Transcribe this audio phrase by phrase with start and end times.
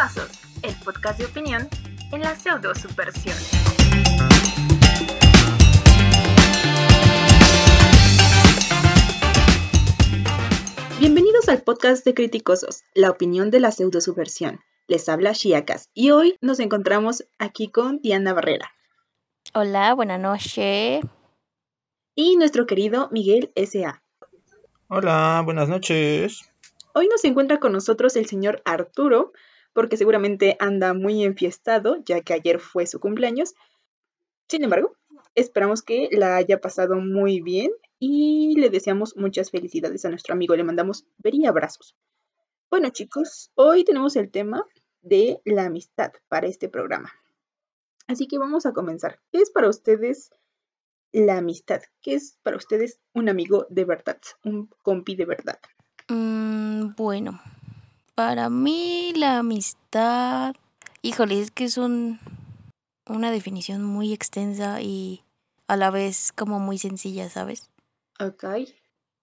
[0.00, 0.30] Criticosos,
[0.62, 1.68] el podcast de opinión
[2.10, 3.36] en la pseudo subversión.
[10.98, 14.60] Bienvenidos al podcast de Criticosos, la opinión de la pseudo subversión.
[14.86, 18.72] Les habla Shiakas y hoy nos encontramos aquí con Diana Barrera.
[19.52, 21.04] Hola, buenas noches.
[22.14, 24.02] Y nuestro querido Miguel S.A.
[24.88, 26.50] Hola, buenas noches.
[26.94, 29.32] Hoy nos encuentra con nosotros el señor Arturo,
[29.72, 33.54] porque seguramente anda muy enfiestado, ya que ayer fue su cumpleaños.
[34.48, 34.96] Sin embargo,
[35.34, 40.56] esperamos que la haya pasado muy bien y le deseamos muchas felicidades a nuestro amigo.
[40.56, 41.94] Le mandamos ver abrazos.
[42.70, 44.64] Bueno, chicos, hoy tenemos el tema
[45.02, 47.12] de la amistad para este programa.
[48.06, 49.20] Así que vamos a comenzar.
[49.30, 50.30] ¿Qué es para ustedes
[51.12, 51.82] la amistad?
[52.02, 54.20] ¿Qué es para ustedes un amigo de verdad?
[54.44, 55.58] Un compi de verdad.
[56.08, 57.40] Mm, bueno,
[58.20, 60.54] para mí la amistad,
[61.00, 62.20] híjole, es que es un,
[63.08, 65.22] una definición muy extensa y
[65.68, 67.70] a la vez como muy sencilla, ¿sabes?
[68.20, 68.44] Ok.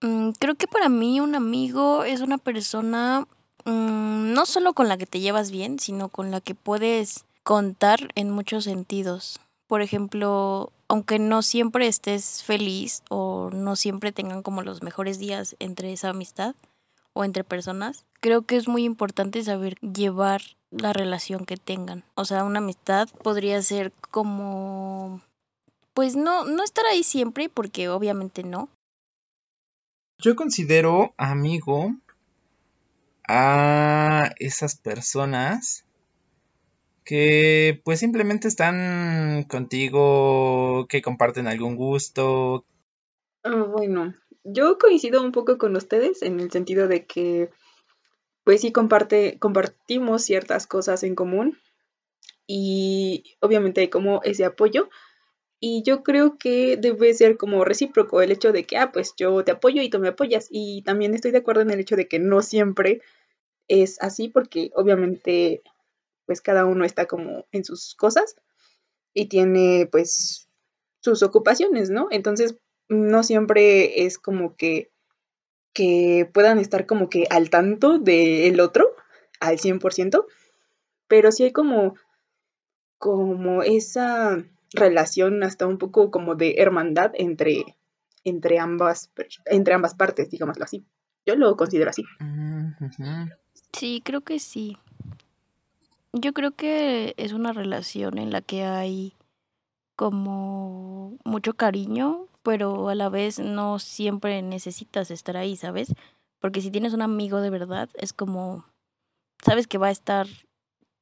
[0.02, 3.28] Mm, creo que para mí un amigo es una persona
[3.66, 8.00] mm, no solo con la que te llevas bien, sino con la que puedes contar
[8.16, 9.40] en muchos sentidos.
[9.68, 15.56] Por ejemplo, aunque no siempre estés feliz o no siempre tengan como los mejores días
[15.60, 16.56] entre esa amistad,
[17.18, 22.04] o entre personas, creo que es muy importante saber llevar la relación que tengan.
[22.14, 25.22] O sea, una amistad podría ser como
[25.94, 28.70] pues no no estar ahí siempre porque obviamente no.
[30.20, 31.96] Yo considero amigo
[33.28, 35.86] a esas personas
[37.04, 42.66] que pues simplemente están contigo, que comparten algún gusto.
[43.44, 44.14] Ah, bueno,
[44.48, 47.50] yo coincido un poco con ustedes en el sentido de que,
[48.44, 51.58] pues sí, comparte, compartimos ciertas cosas en común
[52.48, 54.90] y obviamente hay como ese apoyo.
[55.60, 59.44] Y yo creo que debe ser como recíproco el hecho de que, ah, pues yo
[59.44, 60.48] te apoyo y tú me apoyas.
[60.52, 63.02] Y también estoy de acuerdo en el hecho de que no siempre
[63.68, 65.62] es así porque obviamente
[66.26, 68.36] pues cada uno está como en sus cosas
[69.14, 70.48] y tiene pues
[71.02, 72.08] sus ocupaciones, ¿no?
[72.12, 72.56] Entonces,
[72.90, 74.92] no siempre es como que,
[75.74, 78.96] que puedan estar como que al tanto del otro
[79.40, 80.26] al 100%,
[81.08, 81.96] pero sí hay como,
[82.98, 84.44] como esa
[84.74, 87.78] relación hasta un poco como de hermandad entre,
[88.24, 89.12] entre, ambas,
[89.46, 90.86] entre ambas partes, digámoslo así.
[91.26, 92.04] Yo lo considero así.
[93.74, 94.78] Sí, creo que sí.
[96.14, 99.14] Yo creo que es una relación en la que hay
[99.96, 105.94] como mucho cariño, pero a la vez no siempre necesitas estar ahí, ¿sabes?
[106.40, 108.64] Porque si tienes un amigo de verdad, es como,
[109.44, 110.28] sabes que va a estar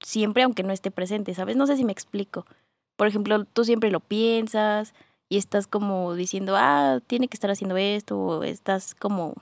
[0.01, 1.55] siempre aunque no esté presente, ¿sabes?
[1.55, 2.47] No sé si me explico.
[2.95, 4.95] Por ejemplo, tú siempre lo piensas
[5.29, 9.35] y estás como diciendo, ah, tiene que estar haciendo esto, o estás como,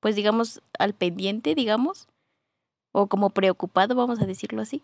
[0.00, 2.08] pues digamos, al pendiente, digamos,
[2.90, 4.82] o como preocupado, vamos a decirlo así,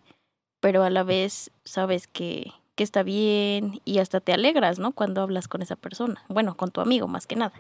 [0.60, 4.92] pero a la vez sabes que, está bien y hasta te alegras, ¿no?
[4.92, 6.24] Cuando hablas con esa persona.
[6.28, 7.54] Bueno, con tu amigo más que nada.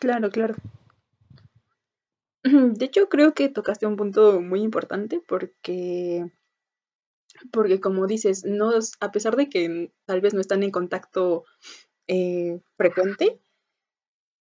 [0.00, 0.54] Claro, claro.
[2.42, 6.30] De hecho, creo que tocaste un punto muy importante porque,
[7.52, 8.70] porque como dices, no,
[9.00, 11.44] a pesar de que tal vez no están en contacto
[12.06, 13.40] eh, frecuente,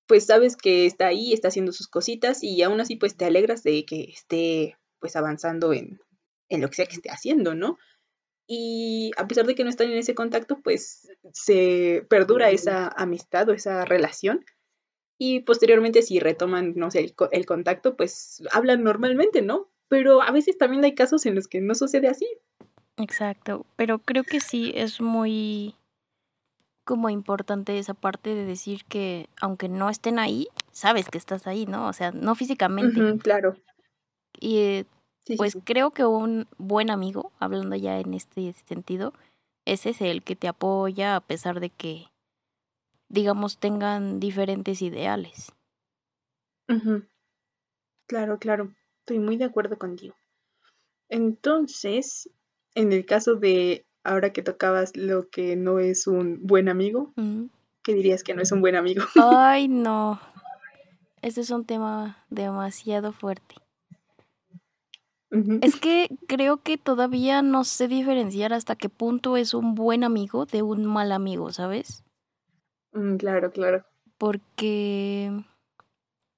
[0.06, 3.62] pues sabes que está ahí, está haciendo sus cositas y aún así pues te alegras
[3.62, 6.00] de que esté pues avanzando en,
[6.48, 7.78] en lo que sea que esté haciendo, ¿no?
[8.46, 13.48] Y a pesar de que no están en ese contacto, pues se perdura esa amistad
[13.48, 14.44] o esa relación.
[15.18, 19.68] Y posteriormente si retoman, no sé, el, contacto, pues hablan normalmente, ¿no?
[19.88, 22.26] Pero a veces también hay casos en los que no sucede así.
[22.98, 25.74] Exacto, pero creo que sí es muy
[26.84, 31.66] como importante esa parte de decir que aunque no estén ahí, sabes que estás ahí,
[31.66, 31.88] ¿no?
[31.88, 33.18] O sea, no físicamente.
[33.18, 33.56] claro.
[34.38, 34.86] Y eh,
[35.36, 39.12] pues creo que un buen amigo, hablando ya en este sentido,
[39.64, 42.06] ese es el que te apoya a pesar de que,
[43.08, 45.52] digamos, tengan diferentes ideales.
[48.06, 50.14] Claro, claro, estoy muy de acuerdo contigo.
[51.08, 52.30] Entonces,
[52.74, 57.12] en el caso de ahora que tocabas lo que no es un buen amigo,
[57.82, 59.04] ¿qué dirías que no es un buen amigo?
[59.16, 60.20] Ay, no.
[61.22, 63.56] Ese es un tema demasiado fuerte.
[65.30, 70.46] Es que creo que todavía no sé diferenciar hasta qué punto es un buen amigo
[70.46, 72.04] de un mal amigo, ¿sabes?
[72.92, 73.84] Mm, claro, claro.
[74.18, 75.30] Porque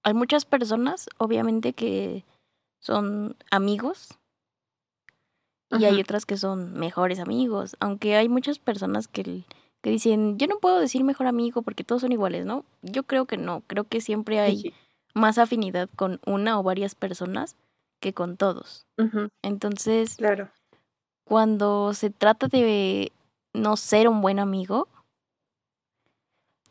[0.03, 2.25] hay muchas personas, obviamente, que
[2.81, 4.19] son amigos,
[5.71, 9.45] y hay otras que son mejores amigos, aunque hay muchas personas que,
[9.83, 12.65] que dicen, yo no puedo decir mejor amigo porque todos son iguales, ¿no?
[12.83, 14.75] Yo creo que no, creo que siempre hay Sí.
[15.15, 17.55] más afinidad con una o varias personas
[18.01, 18.87] que con todos.
[19.43, 20.49] Entonces, Claro.
[21.25, 23.13] cuando se trata de
[23.53, 24.89] no ser un buen amigo,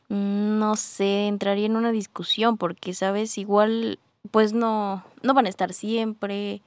[0.09, 3.37] mm, no sé, entraría en una discusión porque, ¿sabes?
[3.37, 3.99] Igual,
[4.31, 6.61] pues no, no van a estar siempre.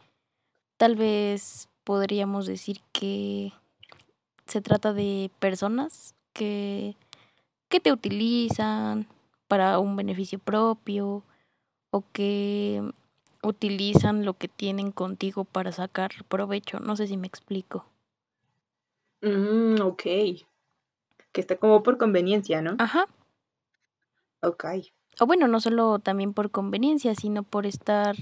[0.76, 3.52] Tal vez podríamos decir que
[4.46, 6.96] se trata de personas que,
[7.68, 9.06] que te utilizan
[9.48, 11.22] para un beneficio propio
[11.90, 12.82] o que
[13.42, 16.81] utilizan lo que tienen contigo para sacar provecho.
[16.81, 17.87] No sé si me explico.
[19.22, 20.02] Mm, ok.
[20.02, 22.76] Que está como por conveniencia, ¿no?
[22.78, 23.06] Ajá.
[24.42, 24.64] Ok.
[25.20, 28.16] O bueno, no solo también por conveniencia, sino por estar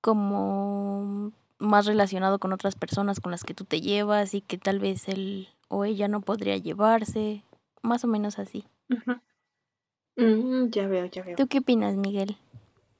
[0.00, 4.78] como más relacionado con otras personas con las que tú te llevas y que tal
[4.78, 7.42] vez él o ella no podría llevarse.
[7.82, 8.64] Más o menos así.
[10.16, 11.36] Mm, ya veo, ya veo.
[11.36, 12.36] ¿Tú qué opinas, Miguel?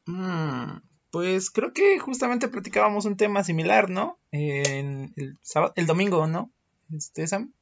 [0.08, 4.18] Mm, pues creo que justamente platicábamos un tema similar, ¿no?
[4.32, 6.50] En el sábado, el domingo, ¿no?
[6.90, 7.52] Este, Sam.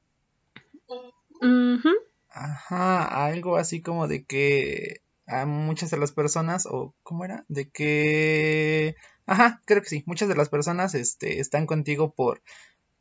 [2.30, 7.44] Ajá, algo así como de que a muchas de las personas, o ¿cómo era?
[7.48, 8.94] De que,
[9.26, 12.42] ajá, creo que sí, muchas de las personas, este, están contigo por,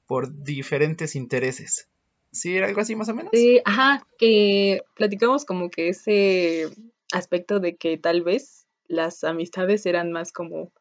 [0.08, 1.88] por diferentes intereses.
[2.32, 3.30] ¿Sí era algo así más o menos?
[3.32, 6.70] Sí, ajá, que platicamos como que ese
[7.12, 10.72] aspecto de que tal vez las amistades eran más como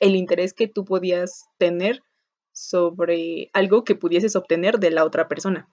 [0.00, 2.02] el interés que tú podías tener
[2.52, 5.68] sobre algo que pudieses obtener de la otra persona.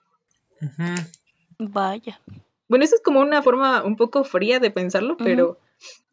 [1.58, 2.20] Vaya.
[2.68, 5.58] Bueno, eso es como una forma un poco fría de pensarlo, pero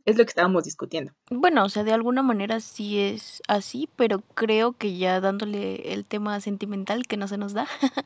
[0.06, 1.14] es lo que estábamos discutiendo.
[1.30, 6.06] Bueno, o sea, de alguna manera sí es así, pero creo que ya dándole el
[6.06, 7.68] tema sentimental que no se nos da,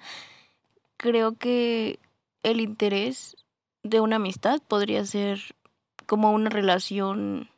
[0.98, 2.00] creo que
[2.44, 3.36] el interés
[3.84, 5.56] de una amistad podría ser
[6.04, 7.50] como una relación,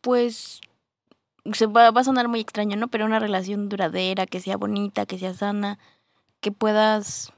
[0.00, 0.60] pues,
[1.52, 2.88] se va, va a sonar muy extraño, ¿no?
[2.88, 5.78] Pero una relación duradera, que sea bonita, que sea sana,
[6.40, 7.32] que puedas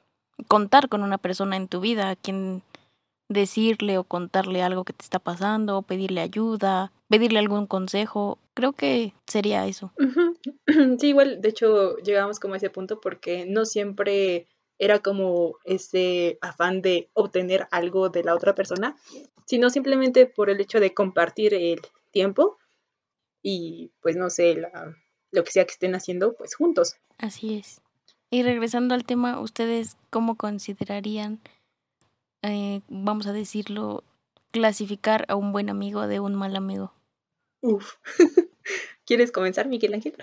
[0.48, 2.62] contar con una persona en tu vida a quien
[3.28, 8.38] decirle o contarle algo que te está pasando, pedirle ayuda, pedirle algún consejo.
[8.54, 9.92] Creo que sería eso.
[10.98, 14.46] Sí, igual, de hecho, llegamos como a ese punto porque no siempre
[14.78, 18.96] era como ese afán de obtener algo de la otra persona,
[19.46, 21.80] sino simplemente por el hecho de compartir el
[22.10, 22.58] tiempo
[23.42, 24.96] y pues no sé, la-
[25.30, 26.96] lo que sea que estén haciendo pues juntos.
[27.18, 27.80] Así es.
[28.30, 31.40] Y regresando al tema, ¿ustedes cómo considerarían,
[32.42, 34.02] eh, vamos a decirlo,
[34.50, 36.92] clasificar a un buen amigo de un mal amigo?
[37.64, 37.94] Uf.
[39.06, 40.14] ¿Quieres comenzar, Miguel Ángel?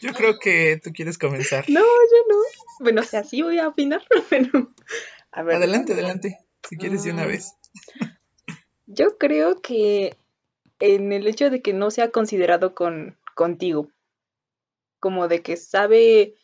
[0.00, 1.64] Yo creo que tú quieres comenzar.
[1.68, 2.36] No, yo no.
[2.80, 4.72] Bueno, o sea, sí voy a opinar, pero
[5.30, 5.56] a ver.
[5.56, 6.38] Adelante, adelante,
[6.68, 7.28] si quieres de una Mm.
[7.28, 7.52] vez.
[8.86, 10.16] Yo creo que
[10.80, 13.88] en el hecho de que no sea considerado con contigo,
[15.00, 16.34] como de que sabe,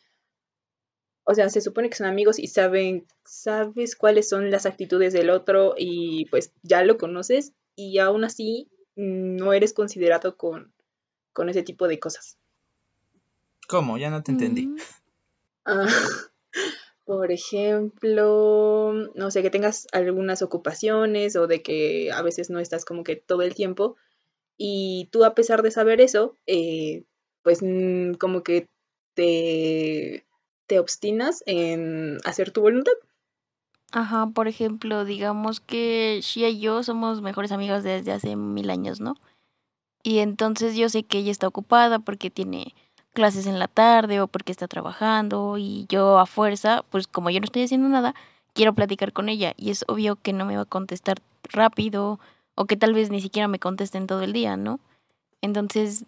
[1.23, 5.29] o sea, se supone que son amigos y saben, sabes cuáles son las actitudes del
[5.29, 8.67] otro y pues ya lo conoces y aún así
[8.99, 10.73] no eres considerado con,
[11.31, 12.37] con ese tipo de cosas.
[13.67, 13.97] ¿Cómo?
[13.97, 14.75] Ya no te entendí.
[15.65, 15.87] Ah,
[17.05, 22.83] por ejemplo, no sé, que tengas algunas ocupaciones o de que a veces no estás
[22.83, 23.95] como que todo el tiempo
[24.57, 27.03] y tú a pesar de saber eso, eh,
[27.43, 28.67] pues mm, como que
[29.13, 30.25] te,
[30.67, 32.93] te obstinas en hacer tu voluntad.
[33.91, 38.99] Ajá, por ejemplo, digamos que Shia y yo somos mejores amigas desde hace mil años,
[38.99, 39.15] ¿no?
[40.03, 42.75] Y entonces yo sé que ella está ocupada porque tiene
[43.13, 47.39] clases en la tarde o porque está trabajando y yo a fuerza, pues como yo
[47.39, 48.13] no estoy haciendo nada,
[48.53, 52.19] quiero platicar con ella y es obvio que no me va a contestar rápido
[52.55, 54.79] o que tal vez ni siquiera me contesten todo el día, ¿no?
[55.41, 56.05] Entonces,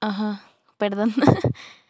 [0.00, 0.42] ajá,
[0.78, 1.14] perdón.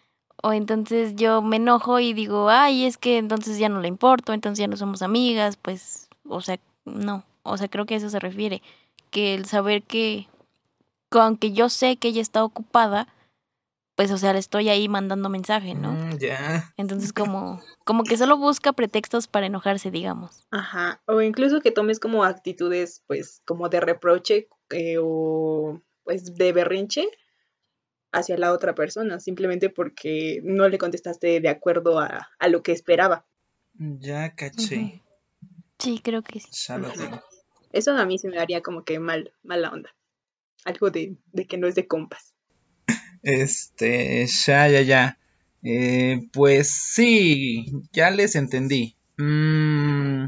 [0.44, 4.34] o entonces yo me enojo y digo, ay, es que entonces ya no le importo,
[4.34, 8.10] entonces ya no somos amigas, pues, o sea, no, o sea, creo que a eso
[8.10, 8.60] se refiere,
[9.08, 10.28] que el saber que,
[11.10, 13.08] que aunque yo sé que ella está ocupada,
[13.94, 15.92] pues, o sea, le estoy ahí mandando mensaje, ¿no?
[15.92, 16.74] Mm, ya.
[16.76, 20.46] Entonces como, como que solo busca pretextos para enojarse, digamos.
[20.50, 26.52] Ajá, o incluso que tomes como actitudes pues como de reproche eh, o pues de
[26.52, 27.08] berrinche
[28.14, 32.72] hacia la otra persona, simplemente porque no le contestaste de acuerdo a, a lo que
[32.72, 33.26] esperaba.
[33.74, 35.02] Ya caché.
[35.78, 36.48] Sí, creo que sí.
[36.66, 36.98] Ya lo Ujú.
[36.98, 37.22] tengo.
[37.72, 39.94] Eso a mí se me daría como que mal, mala onda.
[40.64, 42.32] Algo de, de que no es de compas.
[43.22, 45.18] Este, ya, ya, ya.
[45.62, 48.96] Eh, pues sí, ya les entendí.
[49.16, 50.26] Mm,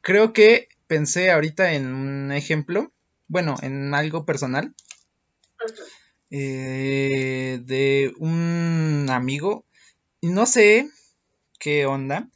[0.00, 2.92] creo que pensé ahorita en un ejemplo,
[3.26, 4.74] bueno, en algo personal,
[6.36, 9.64] eh, de un amigo.
[10.20, 10.88] No sé
[11.60, 12.28] qué onda,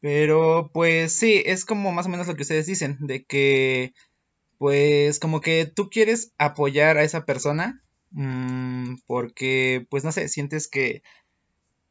[0.00, 3.92] pero pues sí, es como más o menos lo que ustedes dicen, de que
[4.58, 7.82] pues como que tú quieres apoyar a esa persona
[8.12, 11.02] mm, porque pues no sé, sientes que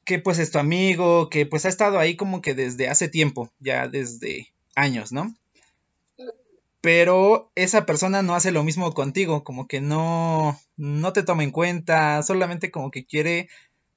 [0.06, 3.52] que pues es tu amigo, que pues ha estado ahí como que desde hace tiempo,
[3.60, 5.36] ya desde años, ¿no?
[6.84, 11.52] Pero esa persona no hace lo mismo contigo, como que no, no te toma en
[11.52, 13.48] cuenta, solamente como que quiere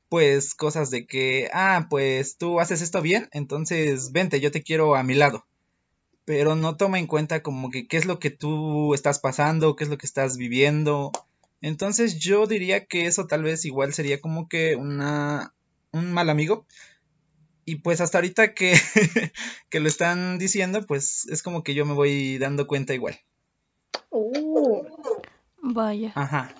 [0.08, 4.94] pues cosas de que, ah, pues tú haces esto bien, entonces vente, yo te quiero
[4.94, 5.46] a mi lado.
[6.24, 9.82] Pero no toma en cuenta como que qué es lo que tú estás pasando, qué
[9.82, 11.10] es lo que estás viviendo.
[11.62, 15.54] Entonces yo diría que eso tal vez igual sería como que una
[15.92, 16.66] un mal amigo.
[17.66, 18.74] Y pues hasta ahorita que,
[19.70, 23.18] que lo están diciendo, pues es como que yo me voy dando cuenta igual.
[24.10, 24.86] Oh.
[25.60, 26.12] Vaya.
[26.14, 26.54] Ajá.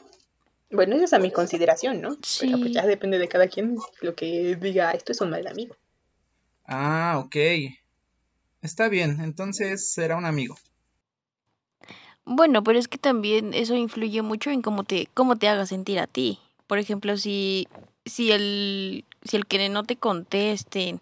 [0.71, 2.09] Bueno, esa es a mi consideración, ¿no?
[2.41, 2.73] Pero pues Sí.
[2.75, 5.77] ya depende de cada quien lo que diga, esto es un mal amigo.
[6.67, 7.37] Ah, ok.
[8.63, 10.57] Está bien, entonces será un amigo.
[12.25, 16.01] Bueno, pero es que también eso influye mucho en cómo te, cómo te haga sentir
[16.01, 16.41] a ti.
[16.67, 17.69] Por ejemplo, si,
[18.07, 21.01] si el, si el que no te contesten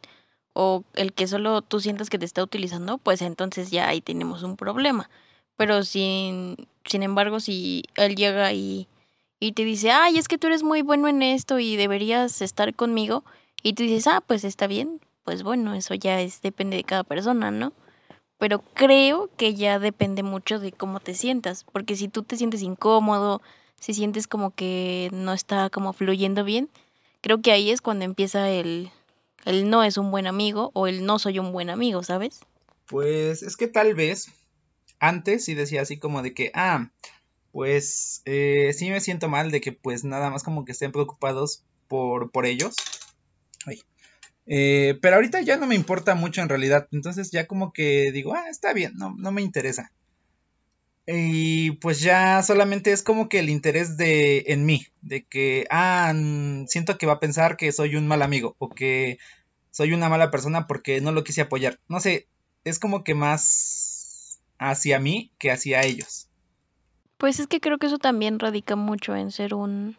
[0.52, 4.42] o el que solo tú sientas que te está utilizando, pues entonces ya ahí tenemos
[4.42, 5.10] un problema.
[5.56, 8.88] Pero sin, sin embargo, si él llega y,
[9.40, 12.74] y te dice, ay, es que tú eres muy bueno en esto y deberías estar
[12.74, 13.24] conmigo,
[13.62, 17.04] y tú dices, ah, pues está bien, pues bueno, eso ya es, depende de cada
[17.04, 17.72] persona, ¿no?
[18.38, 22.60] pero creo que ya depende mucho de cómo te sientas, porque si tú te sientes
[22.62, 23.40] incómodo,
[23.80, 26.68] si sientes como que no está como fluyendo bien,
[27.24, 28.90] creo que ahí es cuando empieza el,
[29.46, 32.40] el no es un buen amigo o el no soy un buen amigo, ¿sabes?
[32.86, 34.28] Pues es que tal vez
[34.98, 36.90] antes sí decía así como de que, ah,
[37.50, 41.64] pues eh, sí me siento mal de que pues nada más como que estén preocupados
[41.88, 42.76] por, por ellos.
[43.64, 43.80] Ay.
[44.44, 48.34] Eh, pero ahorita ya no me importa mucho en realidad, entonces ya como que digo,
[48.34, 49.92] ah, está bien, no, no me interesa.
[51.06, 56.12] Y pues ya solamente es como que el interés de en mí, de que, ah,
[56.66, 59.18] siento que va a pensar que soy un mal amigo o que
[59.70, 61.78] soy una mala persona porque no lo quise apoyar.
[61.88, 62.28] No sé,
[62.64, 66.28] es como que más hacia mí que hacia ellos.
[67.18, 69.96] Pues es que creo que eso también radica mucho en ser un,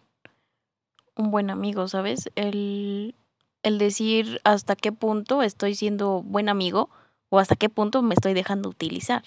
[1.15, 2.29] un buen amigo, ¿sabes?
[2.35, 3.15] El,
[3.61, 6.89] el decir hasta qué punto estoy siendo buen amigo
[7.29, 9.23] o hasta qué punto me estoy dejando utilizar.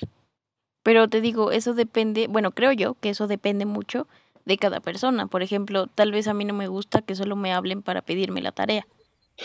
[0.88, 4.07] Pero te digo, eso depende, bueno, creo yo que eso depende mucho
[4.47, 5.26] de cada persona.
[5.26, 8.40] Por ejemplo, tal vez a mí no me gusta que solo me hablen para pedirme
[8.40, 8.87] la tarea.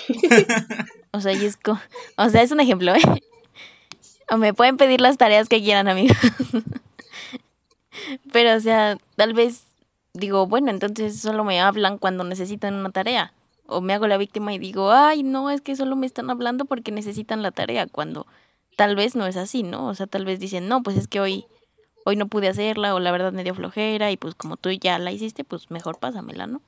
[1.12, 1.77] O sea, y es co-
[2.17, 3.01] o sea, es un ejemplo, ¿eh?
[4.31, 6.15] O me pueden pedir las tareas que quieran, amigos.
[8.31, 9.63] Pero, o sea, tal vez
[10.13, 13.33] digo, bueno, entonces solo me hablan cuando necesitan una tarea.
[13.67, 16.65] O me hago la víctima y digo, ay, no, es que solo me están hablando
[16.65, 18.27] porque necesitan la tarea, cuando
[18.75, 19.88] tal vez no es así, ¿no?
[19.88, 21.46] O sea, tal vez dicen, no, pues es que hoy,
[22.06, 25.00] hoy no pude hacerla, o la verdad me dio flojera, y pues como tú ya
[25.00, 26.62] la hiciste, pues mejor pásamela, ¿no?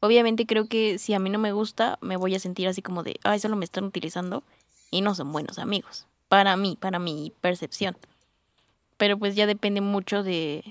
[0.00, 3.02] Obviamente creo que si a mí no me gusta, me voy a sentir así como
[3.02, 4.42] de, ay, solo me están utilizando
[4.90, 6.06] y no son buenos amigos.
[6.28, 7.96] Para mí, para mi percepción.
[8.96, 10.62] Pero pues ya depende mucho de,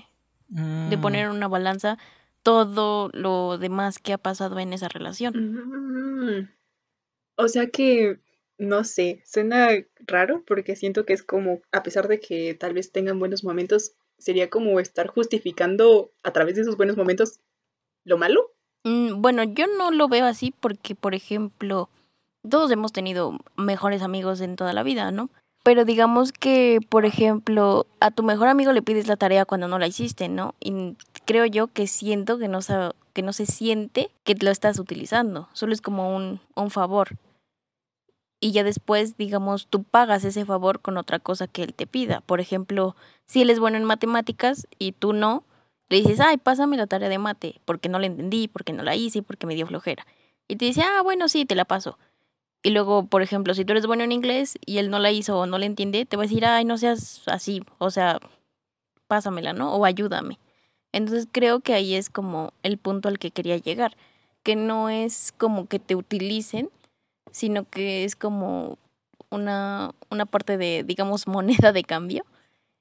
[0.48, 1.98] de Mm, poner en una balanza
[2.42, 5.34] todo lo demás que ha pasado en esa relación.
[5.36, 6.48] Mm.
[7.36, 8.18] O sea que,
[8.60, 9.70] no sé, suena
[10.06, 13.92] raro porque siento que es como, a pesar de que tal vez tengan buenos momentos,
[14.18, 17.40] sería como estar justificando a través de esos buenos momentos
[18.04, 18.52] lo malo.
[18.84, 21.88] Mm, bueno, yo no lo veo así porque, por ejemplo,
[22.48, 25.30] todos hemos tenido mejores amigos en toda la vida, ¿no?
[25.62, 29.78] Pero digamos que, por ejemplo, a tu mejor amigo le pides la tarea cuando no
[29.78, 30.54] la hiciste, ¿no?
[30.60, 32.58] Y creo yo que siento que no,
[33.14, 37.16] que no se siente que lo estás utilizando, solo es como un, un favor.
[38.40, 42.22] Y ya después, digamos, tú pagas ese favor con otra cosa que él te pida.
[42.22, 45.44] Por ejemplo, si él es bueno en matemáticas y tú no,
[45.90, 48.96] le dices, ay, pásame la tarea de mate, porque no la entendí, porque no la
[48.96, 50.06] hice, porque me dio flojera.
[50.48, 51.98] Y te dice, ah, bueno, sí, te la paso.
[52.62, 55.38] Y luego, por ejemplo, si tú eres bueno en inglés y él no la hizo
[55.38, 58.20] o no la entiende, te va a decir, ay, no seas así, o sea,
[59.06, 59.74] pásamela, ¿no?
[59.74, 60.38] O ayúdame.
[60.92, 63.96] Entonces creo que ahí es como el punto al que quería llegar,
[64.42, 66.70] que no es como que te utilicen,
[67.32, 68.78] sino que es como
[69.30, 72.24] una, una parte de, digamos, moneda de cambio,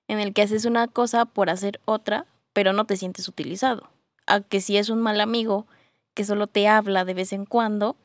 [0.08, 3.90] en el que haces una cosa por hacer otra, pero no te sientes utilizado.
[4.26, 5.66] A que si es un mal amigo
[6.14, 7.96] que solo te habla de vez en cuando,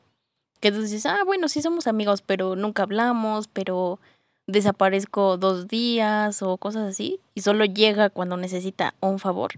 [0.59, 3.99] que tú dices, ah, bueno, sí somos amigos, pero nunca hablamos, pero
[4.47, 9.51] desaparezco dos días o cosas así, y solo llega cuando necesita un favor.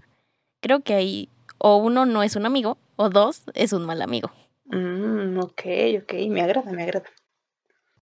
[0.60, 1.28] Creo que ahí
[1.58, 4.30] o uno no es un amigo, o dos es un mal amigo.
[4.68, 5.62] Mm, ok,
[6.02, 7.04] ok, me agrada, me agrada.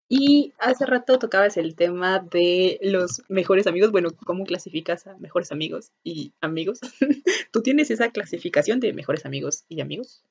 [0.08, 3.90] Y hace rato tocabas el tema de los mejores amigos.
[3.90, 6.80] Bueno, ¿cómo clasificas a mejores amigos y amigos?
[7.50, 10.22] ¿Tú tienes esa clasificación de mejores amigos y amigos?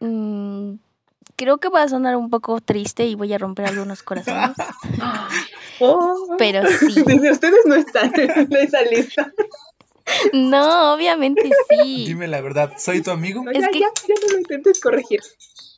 [0.00, 0.74] Mm,
[1.36, 4.56] creo que va a sonar un poco triste y voy a romper algunos corazones.
[5.78, 7.02] Oh, Pero sí.
[7.06, 9.32] desde ustedes no están en esa lista.
[10.32, 12.04] No, obviamente sí.
[12.06, 13.42] Dime la verdad, ¿soy tu amigo?
[13.44, 15.20] No, Es ya, que- ya, ya no lo intentes corregir.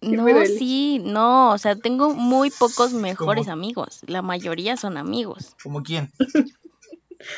[0.00, 4.00] No, sí, no, o sea, tengo muy pocos mejores amigos.
[4.06, 5.56] La mayoría son amigos.
[5.62, 6.12] ¿Como quién?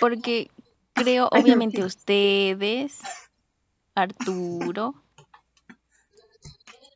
[0.00, 0.50] Porque
[0.94, 2.98] creo, obviamente, ustedes,
[3.94, 4.94] Arturo.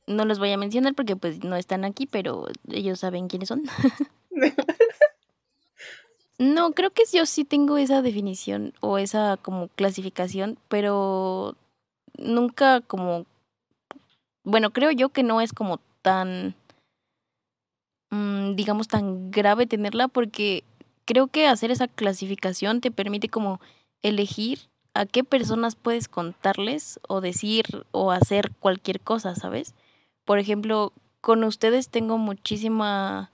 [0.06, 3.62] No los voy a mencionar porque pues no están aquí, pero ellos saben quiénes son.
[6.40, 11.54] No, creo que yo sí tengo esa definición o esa como clasificación, pero
[12.16, 13.26] nunca como,
[14.42, 16.54] bueno, creo yo que no es como tan,
[18.08, 20.64] mm, digamos, tan grave tenerla porque
[21.04, 23.60] creo que hacer esa clasificación te permite como
[24.00, 24.60] elegir
[24.94, 29.74] a qué personas puedes contarles o decir o hacer cualquier cosa, ¿sabes?
[30.24, 33.30] Por ejemplo, con ustedes tengo muchísima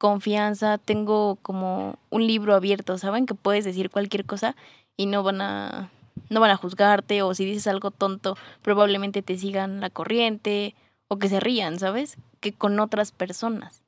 [0.00, 3.26] confianza, tengo como un libro abierto, ¿saben?
[3.26, 4.56] Que puedes decir cualquier cosa
[4.96, 5.90] y no van a
[6.30, 10.74] no van a juzgarte o si dices algo tonto, probablemente te sigan la corriente
[11.08, 12.16] o que se rían, ¿sabes?
[12.40, 13.82] Que con otras personas.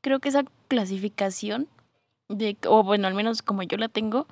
[0.00, 1.68] Creo que esa clasificación
[2.28, 4.26] de o bueno, al menos como yo la tengo,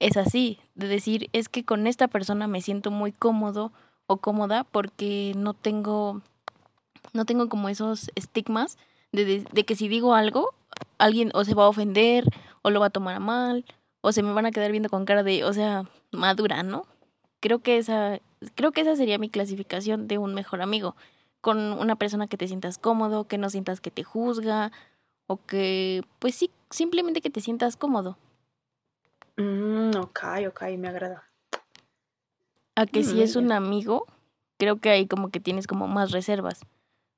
[0.00, 3.70] es así, de decir, es que con esta persona me siento muy cómodo
[4.08, 6.20] o cómoda porque no tengo
[7.12, 8.76] no tengo como esos estigmas
[9.12, 10.50] de, de- de que si digo algo,
[10.98, 12.24] alguien o se va a ofender
[12.62, 13.64] o lo va a tomar a mal
[14.00, 16.86] o se me van a quedar viendo con cara de, o sea, madura, ¿no?
[17.40, 18.20] Creo que esa
[18.54, 20.96] creo que esa sería mi clasificación de un mejor amigo,
[21.40, 24.72] con una persona que te sientas cómodo, que no sientas que te juzga
[25.26, 28.16] o que pues sí, simplemente que te sientas cómodo.
[29.36, 31.24] Mm, ok, ok, me agrada.
[32.74, 34.06] A que si Mm, es un amigo,
[34.58, 36.60] creo que ahí como que tienes como más reservas.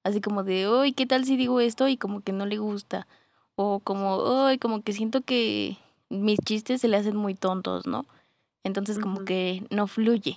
[0.05, 1.89] Así como de, uy, ¿qué tal si digo esto?
[1.89, 3.07] Y como que no le gusta.
[3.57, 5.77] O como, uy, como que siento que
[6.09, 8.07] mis chistes se le hacen muy tontos, ¿no?
[8.65, 10.37] Entonces como que no fluye.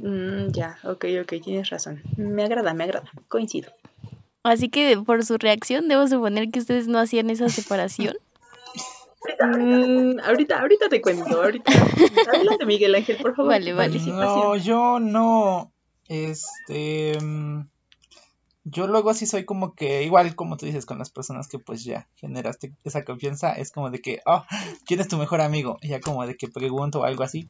[0.00, 2.02] Mm, ya, ok, ok, tienes razón.
[2.16, 3.10] Me agrada, me agrada.
[3.28, 3.72] Coincido.
[4.42, 8.16] Así que por su reacción debo suponer que ustedes no hacían esa separación.
[9.40, 11.72] Mm, ahorita, ahorita te cuento, ahorita.
[12.32, 13.52] Adelante, Miguel Ángel, por favor.
[13.52, 13.98] Vale, vale.
[13.98, 15.72] No, yo no.
[16.08, 17.18] Este.
[17.20, 17.60] mm,
[18.64, 21.84] Yo luego sí soy como que, igual como tú dices, con las personas que pues
[21.84, 24.44] ya generaste esa confianza, es como de que, oh,
[24.86, 25.76] ¿quién es tu mejor amigo?
[25.82, 27.48] Y ya como de que pregunto o algo así.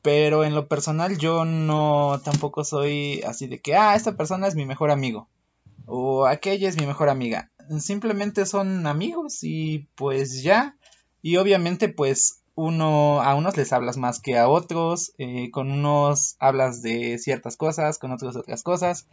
[0.00, 4.54] Pero en lo personal yo no tampoco soy así de que, ah, esta persona es
[4.54, 5.28] mi mejor amigo.
[5.84, 7.50] O aquella es mi mejor amiga.
[7.78, 10.76] Simplemente son amigos y pues ya.
[11.20, 16.36] Y obviamente pues uno, a unos les hablas más que a otros, eh, con unos
[16.38, 19.06] hablas de ciertas cosas, con otros de otras cosas,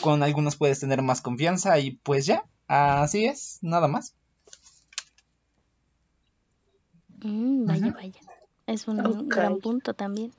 [0.00, 4.14] con algunos puedes tener más confianza y pues ya, así es, nada más.
[7.22, 8.20] Mm, vaya, vaya.
[8.66, 10.32] Es un gran punto también.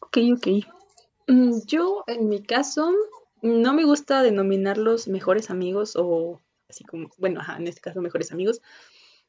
[0.00, 0.46] Ok, ok.
[1.26, 2.92] Mm, Yo, en mi caso,
[3.42, 8.32] no me gusta denominarlos mejores amigos o así como, bueno, ajá, en este caso mejores
[8.32, 8.62] amigos,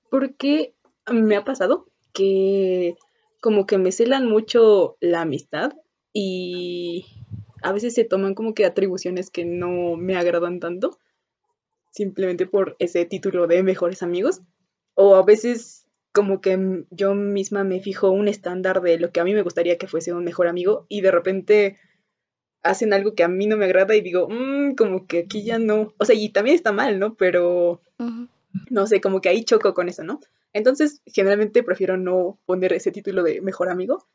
[0.10, 0.76] porque
[1.12, 2.96] me ha pasado que
[3.42, 5.74] como que me celan mucho la amistad
[6.14, 7.06] y
[7.63, 10.99] a veces se toman como que atribuciones que no me agradan tanto,
[11.91, 14.41] simplemente por ese título de mejores amigos,
[14.95, 19.23] o a veces como que yo misma me fijo un estándar de lo que a
[19.23, 21.78] mí me gustaría que fuese un mejor amigo y de repente
[22.62, 25.58] hacen algo que a mí no me agrada y digo, "Mm, como que aquí ya
[25.60, 27.15] no, o sea, y también está mal, ¿no?
[27.15, 27.82] Pero
[28.69, 30.19] no sé, como que ahí choco con eso, ¿no?
[30.54, 34.06] Entonces, generalmente prefiero no poner ese título de mejor amigo,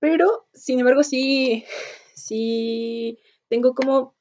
[0.00, 1.64] pero sin embargo sí,
[2.22, 4.14] sí tengo como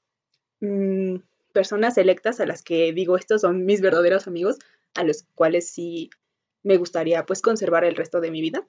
[0.62, 1.18] mm,
[1.54, 4.58] personas selectas a las que digo, estos son mis verdaderos amigos,
[4.96, 6.10] a los cuales sí
[6.64, 8.68] me gustaría pues conservar el resto de mi vida.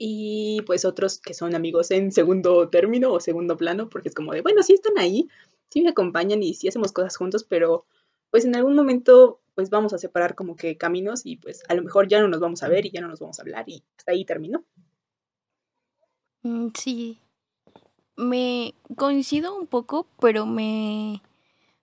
[0.00, 4.32] Y pues otros que son amigos en segundo término o segundo plano, porque es como
[4.32, 5.28] de, bueno, sí están ahí,
[5.70, 7.84] sí me acompañan y sí hacemos cosas juntos, pero
[8.30, 11.82] pues en algún momento pues vamos a separar como que caminos y pues a lo
[11.82, 13.82] mejor ya no nos vamos a ver y ya no nos vamos a hablar y
[13.96, 14.64] hasta ahí terminó.
[16.42, 17.18] Mm, sí.
[18.18, 21.22] Me coincido un poco, pero me,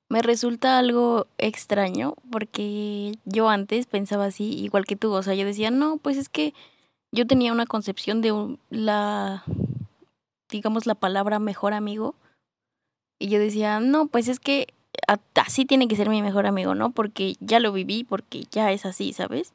[0.10, 5.46] me resulta algo extraño porque yo antes pensaba así, igual que tú, o sea, yo
[5.46, 6.54] decía, no, pues es que
[7.14, 9.46] yo tenía una concepción de la,
[10.50, 12.16] digamos, la palabra mejor amigo
[13.18, 14.68] y yo decía, no, pues es que
[15.36, 16.92] así tiene que ser mi mejor amigo, ¿no?
[16.92, 19.54] Porque ya lo viví, porque ya es así, ¿sabes?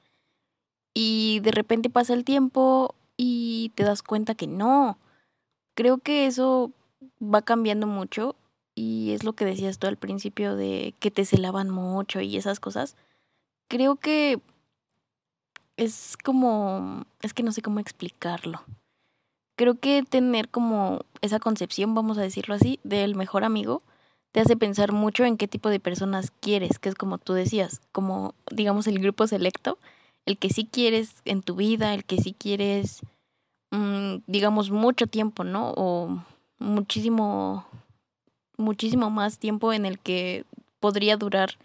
[0.94, 4.96] Y de repente pasa el tiempo y te das cuenta que no.
[5.80, 6.72] Creo que eso
[7.22, 8.36] va cambiando mucho
[8.74, 12.60] y es lo que decías tú al principio de que te celaban mucho y esas
[12.60, 12.96] cosas.
[13.66, 14.42] Creo que
[15.78, 18.62] es como, es que no sé cómo explicarlo.
[19.56, 23.82] Creo que tener como esa concepción, vamos a decirlo así, del mejor amigo,
[24.32, 27.80] te hace pensar mucho en qué tipo de personas quieres, que es como tú decías,
[27.90, 29.78] como digamos el grupo selecto,
[30.26, 33.00] el que sí quieres en tu vida, el que sí quieres,
[34.26, 35.72] digamos, mucho tiempo, ¿no?
[35.76, 36.22] O
[36.58, 37.64] muchísimo,
[38.56, 40.44] muchísimo más tiempo en el que
[40.80, 41.56] podría durar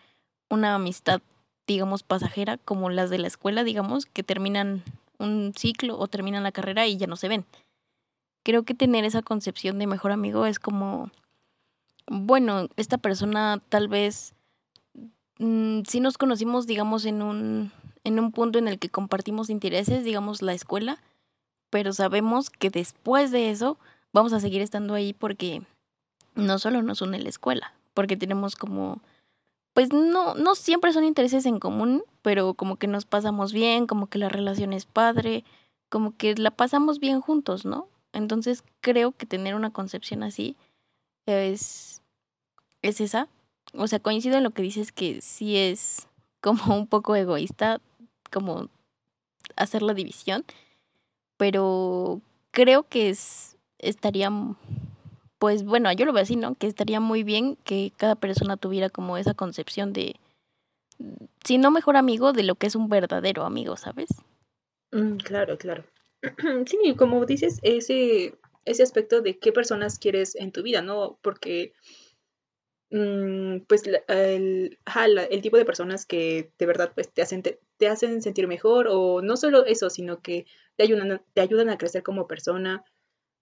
[0.50, 1.22] una amistad,
[1.68, 4.84] digamos, pasajera, como las de la escuela, digamos, que terminan
[5.18, 7.46] un ciclo o terminan la carrera y ya no se ven.
[8.44, 11.10] Creo que tener esa concepción de mejor amigo es como,
[12.08, 14.34] bueno, esta persona tal vez
[15.40, 17.72] mm, sí nos conocimos, digamos, en un,
[18.04, 21.00] en un punto en el que compartimos intereses, digamos, la escuela,
[21.76, 23.78] pero sabemos que después de eso
[24.14, 25.62] vamos a seguir estando ahí porque
[26.34, 29.02] no solo nos une la escuela, porque tenemos como,
[29.74, 34.08] pues no, no siempre son intereses en común, pero como que nos pasamos bien, como
[34.08, 35.44] que la relación es padre,
[35.90, 37.90] como que la pasamos bien juntos, ¿no?
[38.14, 40.56] Entonces creo que tener una concepción así
[41.26, 42.02] es,
[42.82, 43.28] es esa.
[43.74, 46.08] O sea, coincido en lo que dices que sí es
[46.40, 47.82] como un poco egoísta,
[48.32, 48.70] como
[49.58, 50.46] hacer la división,
[51.38, 52.22] pero
[52.52, 54.32] creo que es, estaría,
[55.40, 56.56] pues bueno, yo lo veo así, ¿no?
[56.56, 60.16] Que estaría muy bien que cada persona tuviera como esa concepción de,
[61.44, 64.10] si no mejor amigo, de lo que es un verdadero amigo, ¿sabes?
[64.92, 65.84] Mm, claro, claro.
[66.66, 71.20] Sí, como dices, ese, ese aspecto de qué personas quieres en tu vida, ¿no?
[71.22, 71.74] Porque,
[72.92, 77.44] mm, pues, el, el tipo de personas que de verdad, pues, te hacen,
[77.78, 81.70] te hacen sentir mejor, o no solo eso, sino que te ayudan, a- te ayudan
[81.70, 82.84] a crecer como persona,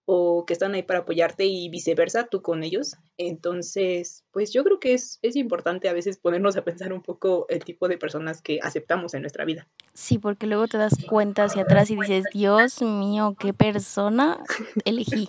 [0.06, 2.98] o que están ahí para apoyarte y viceversa, tú con ellos.
[3.18, 7.46] Entonces, pues yo creo que es, es importante a veces ponernos a pensar un poco
[7.48, 9.68] el tipo de personas que aceptamos en nuestra vida.
[9.94, 14.44] Sí, porque luego te das cuenta hacia atrás y dices, Dios mío, qué persona
[14.84, 15.28] elegí.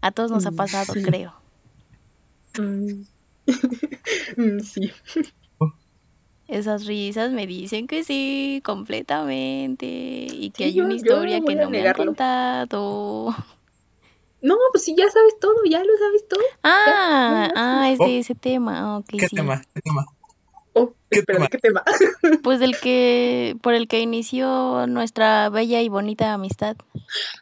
[0.00, 1.02] A todos nos ha Mm, pasado, sí.
[1.02, 1.34] creo.
[2.58, 3.02] Mm.
[4.36, 4.92] Mm, sí.
[6.48, 9.86] Esas risas me dicen que sí, completamente.
[9.86, 13.34] Y que Sí, hay yo- una yo historia que no me han contado.
[14.42, 16.40] No, pues si ya sabes todo, ya lo sabes todo.
[16.62, 18.78] Ah, ah, es de ese tema.
[18.94, 19.36] Ah, Ok, ¿Qué sí.
[19.36, 19.60] tema?
[19.74, 20.06] ¿Qué tema?
[20.74, 21.48] Oh, ¿Qué espera, ¿de tema?
[21.48, 21.84] qué tema?
[22.42, 26.76] Pues del que, por el que inició nuestra bella y bonita amistad.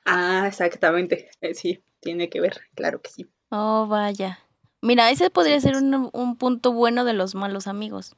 [0.07, 1.29] Ah, exactamente.
[1.43, 3.27] Eh, sí, tiene que ver, claro que sí.
[3.51, 4.39] Oh, vaya.
[4.81, 8.15] Mira, ese podría ser un, un punto bueno de los malos amigos,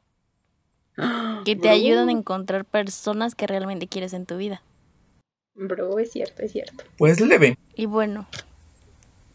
[1.45, 4.63] que te ayudan a encontrar personas que realmente quieres en tu vida.
[5.55, 6.85] bro, es cierto, es cierto.
[6.97, 7.59] Pues leve.
[7.75, 8.27] Y bueno,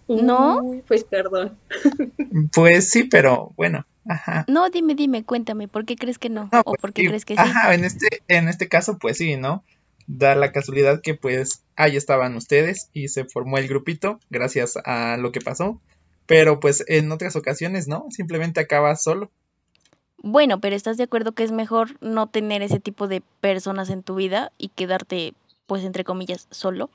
[0.08, 0.82] ¿no?
[0.88, 1.58] Pues perdón.
[2.54, 3.86] Pues sí, pero bueno.
[4.08, 4.46] Ajá.
[4.48, 6.50] No, dime, dime, cuéntame, ¿por qué crees que no?
[6.52, 7.08] No, ¿O pues por qué sí.
[7.08, 7.42] crees que sí?
[7.42, 9.64] Ajá, en este, en este caso, pues sí, ¿no?
[10.08, 15.18] Da la casualidad que pues ahí estaban ustedes y se formó el grupito gracias a
[15.18, 15.80] lo que pasó.
[16.26, 18.06] Pero pues en otras ocasiones, ¿no?
[18.10, 19.30] Simplemente acaba solo.
[20.24, 24.04] Bueno, pero ¿estás de acuerdo que es mejor no tener ese tipo de personas en
[24.04, 25.34] tu vida y quedarte,
[25.66, 26.92] pues, entre comillas, solo?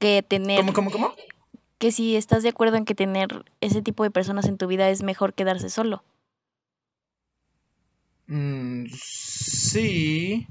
[0.00, 1.14] Que tener, ¿Cómo, cómo, cómo?
[1.78, 4.90] que si estás de acuerdo en que tener ese tipo de personas en tu vida
[4.90, 6.02] es mejor quedarse solo.
[8.26, 10.46] Mm, sí.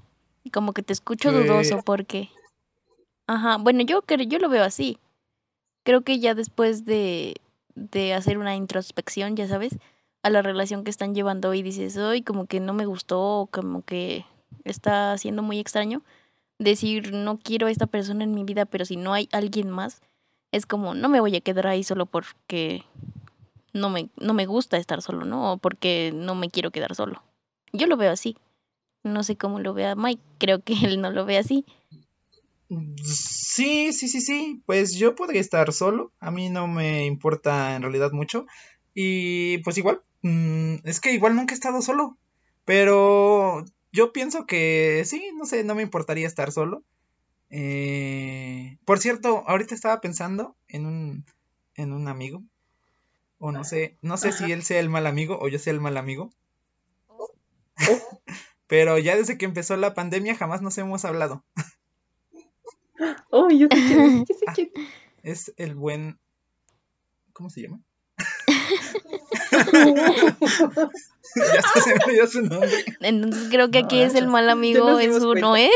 [0.54, 2.30] Como que te escucho Pues dudoso porque...
[3.28, 4.98] Ajá, bueno, yo, yo lo veo así.
[5.84, 7.36] Creo que ya después de,
[7.76, 9.78] de hacer una introspección, ya sabes,
[10.24, 13.48] a la relación que están llevando y dices, hoy como que no me gustó, o
[13.48, 14.26] como que
[14.64, 16.04] está siendo muy extraño,
[16.60, 20.02] decir, no quiero a esta persona en mi vida, pero si no hay alguien más,
[20.52, 22.84] es como, no me voy a quedar ahí solo porque
[23.74, 25.54] no me, no me gusta estar solo, ¿no?
[25.54, 27.24] O porque no me quiero quedar solo.
[27.74, 28.38] Yo lo veo así.
[29.04, 31.66] No sé cómo lo vea Mike, creo que él no lo ve así.
[33.04, 34.62] Sí, sí, sí, sí.
[34.66, 36.12] Pues yo podría estar solo.
[36.20, 38.46] A mí no me importa en realidad mucho.
[38.94, 42.18] Y pues igual, mm, es que igual nunca he estado solo.
[42.66, 46.84] Pero yo pienso que sí, no sé, no me importaría estar solo.
[47.50, 51.26] Eh, por cierto, ahorita estaba pensando en un,
[51.76, 52.44] en un amigo.
[53.40, 55.82] O no sé, no sé si él sea el mal amigo o yo sea el
[55.82, 56.30] mal amigo.
[58.68, 61.44] Pero ya desde que empezó la pandemia jamás nos hemos hablado.
[63.32, 64.70] Oh, yo sé quién yo sé quién.
[65.24, 66.20] Es el buen...
[67.34, 67.82] ¿Cómo se llama?
[71.36, 72.86] ya se me olvidó su nombre.
[73.02, 75.56] Entonces creo que aquí No, es el mal amigo, es uno.
[75.56, 75.72] ¿eh?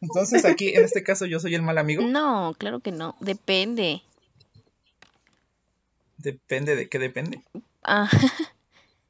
[0.00, 2.02] Entonces aquí, en este caso, yo soy el mal amigo.
[2.06, 4.02] No, claro que no, depende.
[6.18, 7.42] Depende de qué depende.
[7.82, 8.08] Ah,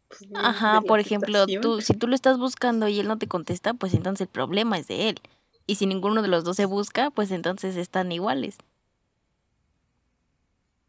[0.08, 3.74] Pues, ajá, por ejemplo, tú, si tú lo estás buscando y él no te contesta,
[3.74, 5.20] pues entonces el problema es de él.
[5.66, 8.58] Y si ninguno de los dos se busca, pues entonces están iguales.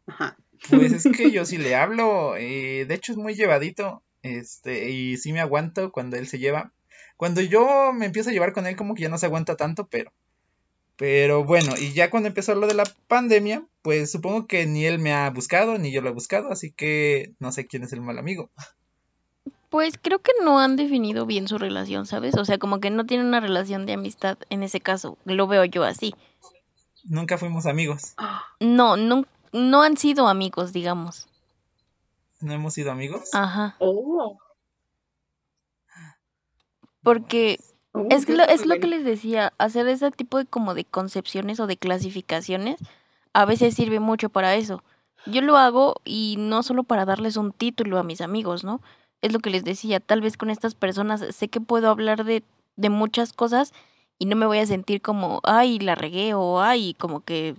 [0.06, 0.36] Ajá.
[0.70, 2.36] Pues es que yo sí le hablo.
[2.36, 4.02] eh, de hecho, es muy llevadito.
[4.22, 6.72] Este, y sí me aguanto cuando él se lleva.
[7.16, 9.86] Cuando yo me empiezo a llevar con él, como que ya no se aguanta tanto,
[9.86, 10.12] pero.
[10.96, 14.98] Pero bueno, y ya cuando empezó lo de la pandemia, pues supongo que ni él
[14.98, 18.00] me ha buscado, ni yo lo he buscado, así que no sé quién es el
[18.00, 18.50] mal amigo.
[19.68, 22.36] Pues creo que no han definido bien su relación, ¿sabes?
[22.36, 25.18] O sea, como que no tienen una relación de amistad en ese caso.
[25.24, 26.14] Lo veo yo así.
[27.04, 28.14] Nunca fuimos amigos.
[28.58, 31.28] No, no, no han sido amigos, digamos.
[32.40, 33.30] No hemos sido amigos.
[33.32, 33.76] Ajá.
[33.78, 34.38] Oh.
[37.02, 37.58] Porque
[37.92, 41.58] Oh, es, lo, es lo que les decía, hacer ese tipo de como de concepciones
[41.58, 42.76] o de clasificaciones
[43.32, 44.82] a veces sirve mucho para eso.
[45.26, 48.80] Yo lo hago y no solo para darles un título a mis amigos, ¿no?
[49.20, 52.44] Es lo que les decía, tal vez con estas personas sé que puedo hablar de,
[52.76, 53.72] de muchas cosas
[54.18, 57.56] y no me voy a sentir como, ay, la regué o ay, como que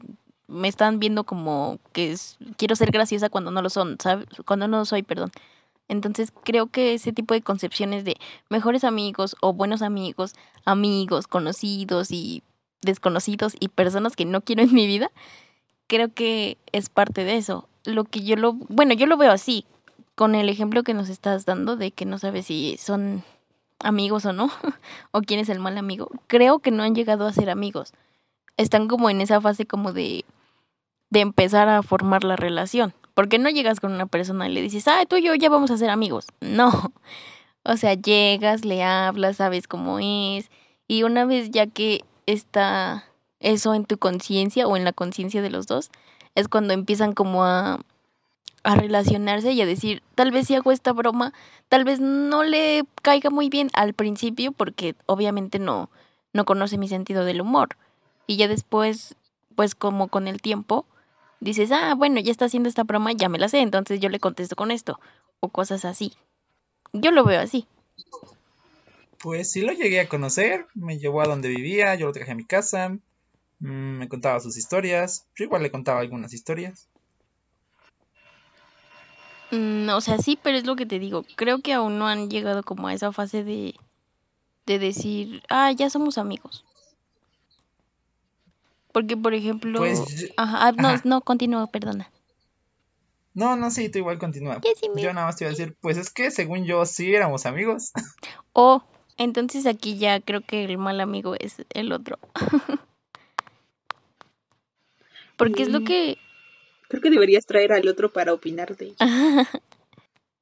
[0.49, 4.27] me están viendo como que es- quiero ser graciosa cuando no lo son, ¿sabes?
[4.45, 5.31] Cuando no lo soy, perdón.
[5.87, 8.15] Entonces creo que ese tipo de concepciones de
[8.49, 10.33] mejores amigos o buenos amigos,
[10.65, 12.43] amigos, conocidos y
[12.81, 15.11] desconocidos y personas que no quiero en mi vida,
[15.87, 17.67] creo que es parte de eso.
[17.85, 19.65] Lo que yo lo, bueno, yo lo veo así,
[20.15, 23.23] con el ejemplo que nos estás dando de que no sabes si son
[23.79, 24.51] amigos o no,
[25.11, 26.09] o quién es el mal amigo.
[26.27, 27.93] Creo que no han llegado a ser amigos.
[28.57, 30.25] Están como en esa fase como de
[31.09, 32.93] de empezar a formar la relación.
[33.13, 35.71] Porque no llegas con una persona y le dices, ah, tú y yo ya vamos
[35.71, 36.27] a ser amigos.
[36.41, 36.93] No.
[37.63, 40.49] O sea, llegas, le hablas, sabes cómo es.
[40.87, 43.05] Y una vez ya que está
[43.39, 45.91] eso en tu conciencia o en la conciencia de los dos,
[46.35, 47.79] es cuando empiezan como a,
[48.63, 51.33] a relacionarse y a decir, tal vez si hago esta broma,
[51.67, 55.89] tal vez no le caiga muy bien al principio porque obviamente no,
[56.33, 57.77] no conoce mi sentido del humor.
[58.27, 59.15] Y ya después,
[59.55, 60.85] pues como con el tiempo,
[61.39, 64.19] dices, ah, bueno, ya está haciendo esta broma, ya me la sé, entonces yo le
[64.19, 64.99] contesto con esto.
[65.39, 66.13] O cosas así.
[66.93, 67.67] Yo lo veo así.
[69.19, 72.35] Pues sí lo llegué a conocer, me llevó a donde vivía, yo lo traje a
[72.35, 72.89] mi casa,
[73.59, 76.87] mm, me contaba sus historias, yo igual le contaba algunas historias.
[79.51, 81.25] Mm, o sea, sí, pero es lo que te digo.
[81.35, 83.75] Creo que aún no han llegado como a esa fase de,
[84.65, 86.63] de decir, ah, ya somos amigos.
[88.91, 89.79] Porque, por ejemplo...
[89.79, 91.01] Pues Ajá, ah, no, ajá.
[91.05, 92.11] no, continúo, perdona.
[93.33, 94.59] No, no, sí, tú igual continúa.
[94.61, 97.45] Sí Yo nada más te iba a decir, pues es que según yo sí éramos
[97.45, 97.91] amigos.
[98.53, 98.83] Oh,
[99.17, 102.19] entonces aquí ya creo que el mal amigo es el otro.
[105.37, 106.17] Porque es lo que...
[106.89, 108.95] Creo que deberías traer al otro para opinar de ello.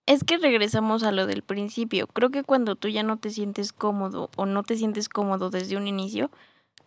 [0.07, 2.07] Es que regresamos a lo del principio.
[2.07, 5.75] Creo que cuando tú ya no te sientes cómodo o no te sientes cómodo desde
[5.75, 6.31] un inicio,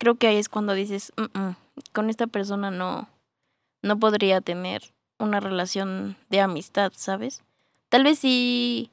[0.01, 1.57] creo que ahí es cuando dices, "Mm, mm,
[1.95, 3.09] con esta persona no,
[3.83, 4.83] no podría tener
[5.19, 7.43] una relación de amistad, ¿sabes?
[7.91, 8.91] Tal vez sí,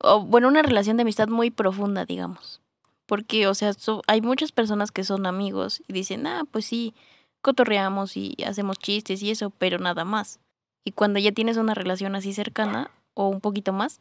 [0.00, 2.60] o bueno, una relación de amistad muy profunda, digamos.
[3.06, 6.94] Porque, o sea, so- hay muchas personas que son amigos y dicen, ah, pues sí,
[7.42, 10.40] cotorreamos y hacemos chistes y eso, pero nada más.
[10.84, 14.00] Y cuando ya tienes una relación así cercana o un poquito más,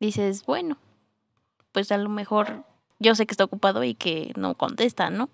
[0.00, 0.78] dices, bueno,
[1.72, 2.64] pues a lo mejor
[2.98, 5.28] yo sé que está ocupado y que no contesta, ¿no?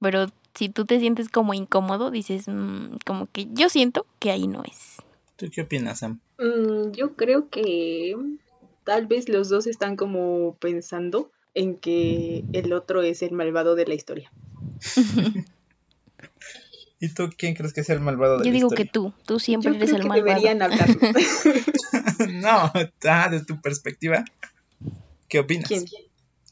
[0.00, 4.46] Pero si tú te sientes como incómodo, dices, "Mm, como que yo siento que ahí
[4.46, 4.96] no es.
[5.36, 6.20] ¿Tú qué opinas, Sam?
[6.38, 8.16] Mm, yo creo que
[8.84, 13.86] tal vez los dos están como pensando en que el otro es el malvado de
[13.86, 14.30] la historia.
[16.98, 18.92] ¿Y tú quién crees que sea el malvado de Yo la digo que historia?
[18.92, 20.28] tú, tú siempre yo eres creo el que malvado.
[20.40, 21.00] deberían hablarlo.
[22.32, 22.72] no,
[23.08, 24.24] ah, de tu perspectiva.
[25.28, 25.68] ¿Qué opinas?
[25.68, 25.84] ¿Quién?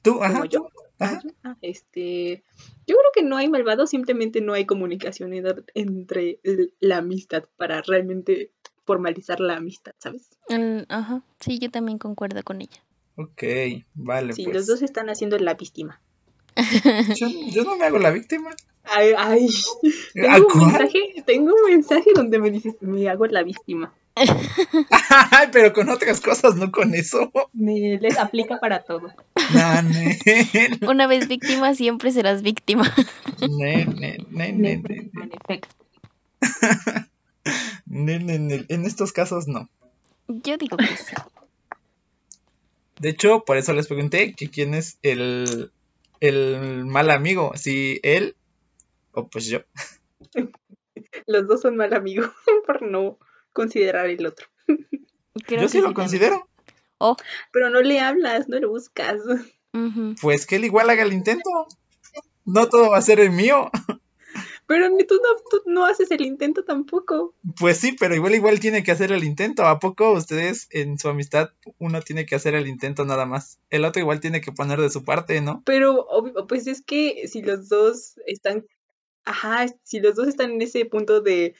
[0.02, 0.22] ¿Tú?
[0.22, 0.34] Ajá.
[0.34, 0.68] ¿Como yo?
[0.98, 1.20] Ajá.
[1.42, 2.42] Ah, yo- este,
[2.86, 6.40] yo creo que no hay malvado, simplemente no hay comunicación en- entre
[6.80, 8.52] la amistad para realmente
[8.84, 10.28] formalizar la amistad, ¿sabes?
[10.48, 12.84] El- ajá, sí, yo también concuerdo con ella.
[13.16, 13.42] Ok,
[13.94, 14.54] vale, Sí, pues.
[14.56, 16.00] los dos están haciendo la víctima.
[17.20, 18.50] Yo, yo no me hago la víctima.
[18.84, 19.48] Ay, ay,
[20.28, 23.92] ¿A tengo un mensaje, tengo un mensaje donde me dices, me hago la víctima.
[24.16, 27.32] Ay, pero con otras cosas, no con eso.
[27.52, 29.12] Me les aplica para todo.
[30.88, 32.92] Una vez víctima, siempre serás víctima.
[38.68, 39.68] En estos casos no.
[40.28, 41.14] Yo digo que sí.
[43.00, 45.72] De hecho, por eso les pregunté que quién es el,
[46.20, 48.36] el mal amigo, si él
[49.12, 49.60] o pues yo.
[51.26, 52.30] Los dos son mal amigos
[52.66, 53.18] por no
[53.54, 54.46] considerar el otro.
[55.46, 56.46] Creo yo sí lo considero.
[56.98, 57.16] Oh,
[57.52, 59.20] Pero no le hablas, no le buscas.
[60.20, 61.50] Pues que él igual haga el intento.
[62.44, 63.70] No todo va a ser el mío.
[64.66, 67.34] Pero ni tú no, tú no haces el intento tampoco.
[67.60, 69.66] Pues sí, pero igual igual tiene que hacer el intento.
[69.66, 73.58] ¿A poco ustedes en su amistad uno tiene que hacer el intento nada más?
[73.68, 75.62] El otro igual tiene que poner de su parte, ¿no?
[75.66, 78.64] Pero obvio, pues es que si los dos están,
[79.26, 81.54] ajá, si los dos están en ese punto de,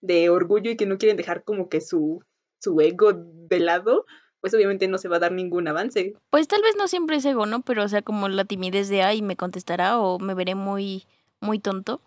[0.00, 2.22] de orgullo y que no quieren dejar como que su,
[2.60, 4.04] su ego de lado,
[4.40, 6.14] pues obviamente no se va a dar ningún avance.
[6.30, 7.62] Pues tal vez no siempre es ego, ¿no?
[7.62, 11.06] Pero o sea, como la timidez de ay, me contestará o me veré muy,
[11.40, 12.00] muy tonto.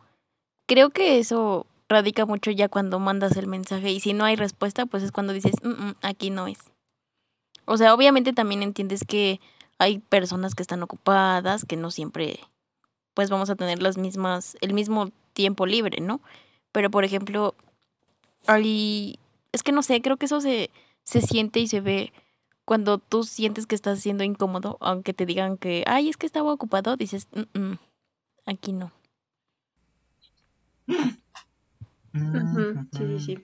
[0.68, 4.86] Creo que eso radica mucho ya cuando mandas el mensaje y si no hay respuesta,
[4.86, 6.60] pues es cuando dices, "Mm, mm, aquí no es.
[7.66, 9.40] O sea, obviamente también entiendes que
[9.78, 12.40] hay personas que están ocupadas, que no siempre,
[13.14, 16.22] pues vamos a tener las mismas, el mismo tiempo libre, ¿no?
[16.72, 17.56] Pero por ejemplo,
[18.48, 19.20] hay,
[19.52, 20.70] es que no sé, creo que eso se,
[21.04, 22.12] se siente y se ve
[22.66, 26.54] cuando tú sientes que estás siendo incómodo, aunque te digan que, ay, es que estaba
[26.54, 27.78] ocupado, dices, "Mm, mm,
[28.46, 28.92] aquí no.
[30.88, 30.98] Sí,
[32.98, 33.44] sí, sí.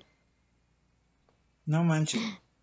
[1.66, 2.22] No manches.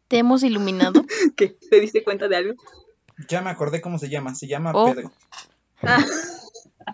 [0.08, 1.04] ¿Te hemos iluminado?
[1.36, 1.48] ¿Qué?
[1.48, 2.54] ¿Te diste cuenta de algo?
[3.28, 4.34] Ya me acordé cómo se llama.
[4.34, 4.92] Se llama Oh.
[4.94, 5.12] Pedro.
[5.82, 6.04] Ah,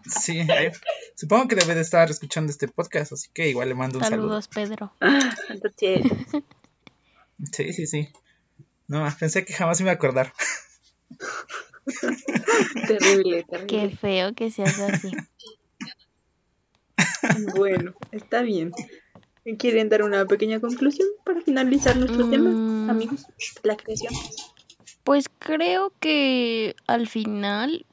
[0.09, 0.72] Sí, eh,
[1.14, 4.40] supongo que debe de estar escuchando este podcast, así que igual le mando un saludo.
[4.40, 4.92] Saludos, Pedro.
[5.48, 6.03] entonces,
[7.53, 8.09] Sí, sí, sí.
[8.87, 10.33] No, pensé que jamás me iba a acordar.
[12.87, 13.96] terrible, Qué terrible.
[13.96, 15.11] feo que seas así.
[17.55, 18.72] Bueno, está bien.
[19.59, 22.90] ¿Quieren dar una pequeña conclusión para finalizar nuestro tema, Mm.
[22.90, 23.26] amigos?
[23.62, 24.12] La creación.
[25.03, 27.87] Pues creo que al final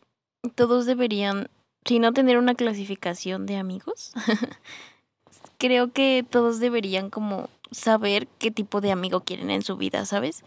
[0.56, 1.50] todos deberían,
[1.88, 4.12] si no tener una clasificación de amigos,
[5.58, 10.44] creo que todos deberían como saber qué tipo de amigo quieren en su vida, ¿sabes?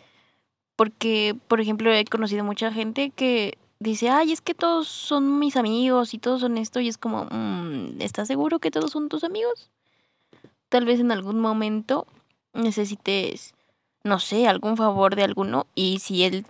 [0.76, 5.56] Porque, por ejemplo, he conocido mucha gente que dice, ay, es que todos son mis
[5.56, 9.24] amigos y todos son esto, y es como, "Mm, ¿estás seguro que todos son tus
[9.24, 9.70] amigos?
[10.68, 12.06] Tal vez en algún momento
[12.52, 13.54] necesites,
[14.04, 16.46] no sé, algún favor de alguno, y si él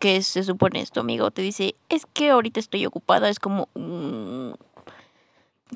[0.00, 3.68] que se supone es tu amigo te dice, es que ahorita estoy ocupada, es como...
[3.74, 4.52] mm,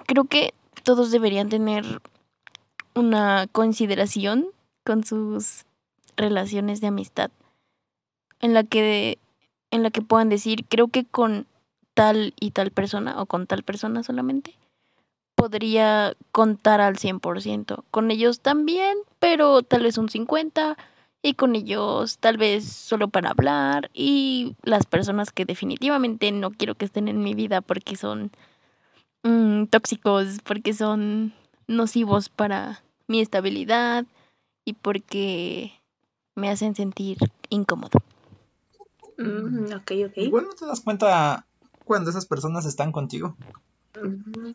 [0.07, 1.85] creo que todos deberían tener
[2.94, 4.46] una consideración
[4.85, 5.64] con sus
[6.16, 7.31] relaciones de amistad
[8.40, 9.18] en la que
[9.70, 11.46] en la que puedan decir, creo que con
[11.94, 14.57] tal y tal persona o con tal persona solamente
[15.35, 17.85] podría contar al 100%.
[17.90, 20.76] Con ellos también, pero tal vez un 50
[21.22, 26.74] y con ellos tal vez solo para hablar y las personas que definitivamente no quiero
[26.74, 28.31] que estén en mi vida porque son
[29.24, 31.33] mm, tóxicos, porque son
[31.66, 34.07] nocivos para mi estabilidad
[34.64, 35.72] y porque
[36.37, 37.18] me hacen sentir
[37.50, 37.98] incómodo.
[39.16, 40.16] Mm, ok, ok.
[40.16, 41.46] Igual no te das cuenta
[41.85, 43.37] cuando esas personas están contigo.
[44.00, 44.52] Mm,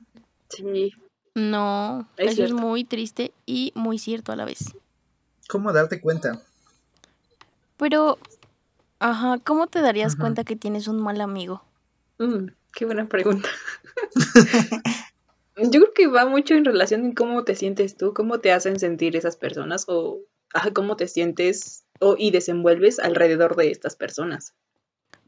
[0.50, 0.94] Sí,
[1.36, 4.76] No, Es eso es muy triste y muy cierto a la vez.
[5.50, 6.44] ¿Cómo darte cuenta?
[7.78, 8.18] Pero,
[9.00, 10.22] ajá, ¿cómo te darías Ajá.
[10.22, 11.64] cuenta que tienes un mal amigo?
[12.20, 13.50] Mm, qué buena pregunta.
[15.56, 18.80] Yo creo que va mucho en relación en cómo te sientes tú, cómo te hacen
[18.80, 20.22] sentir esas personas o
[20.54, 24.54] ajá, cómo te sientes o, y desenvuelves alrededor de estas personas.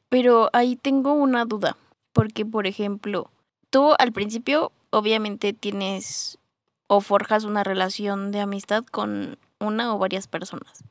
[0.10, 1.78] Pero ahí tengo una duda,
[2.12, 3.30] porque por ejemplo,
[3.70, 6.40] tú al principio obviamente tienes
[6.88, 10.84] o forjas una relación de amistad con una o varias personas.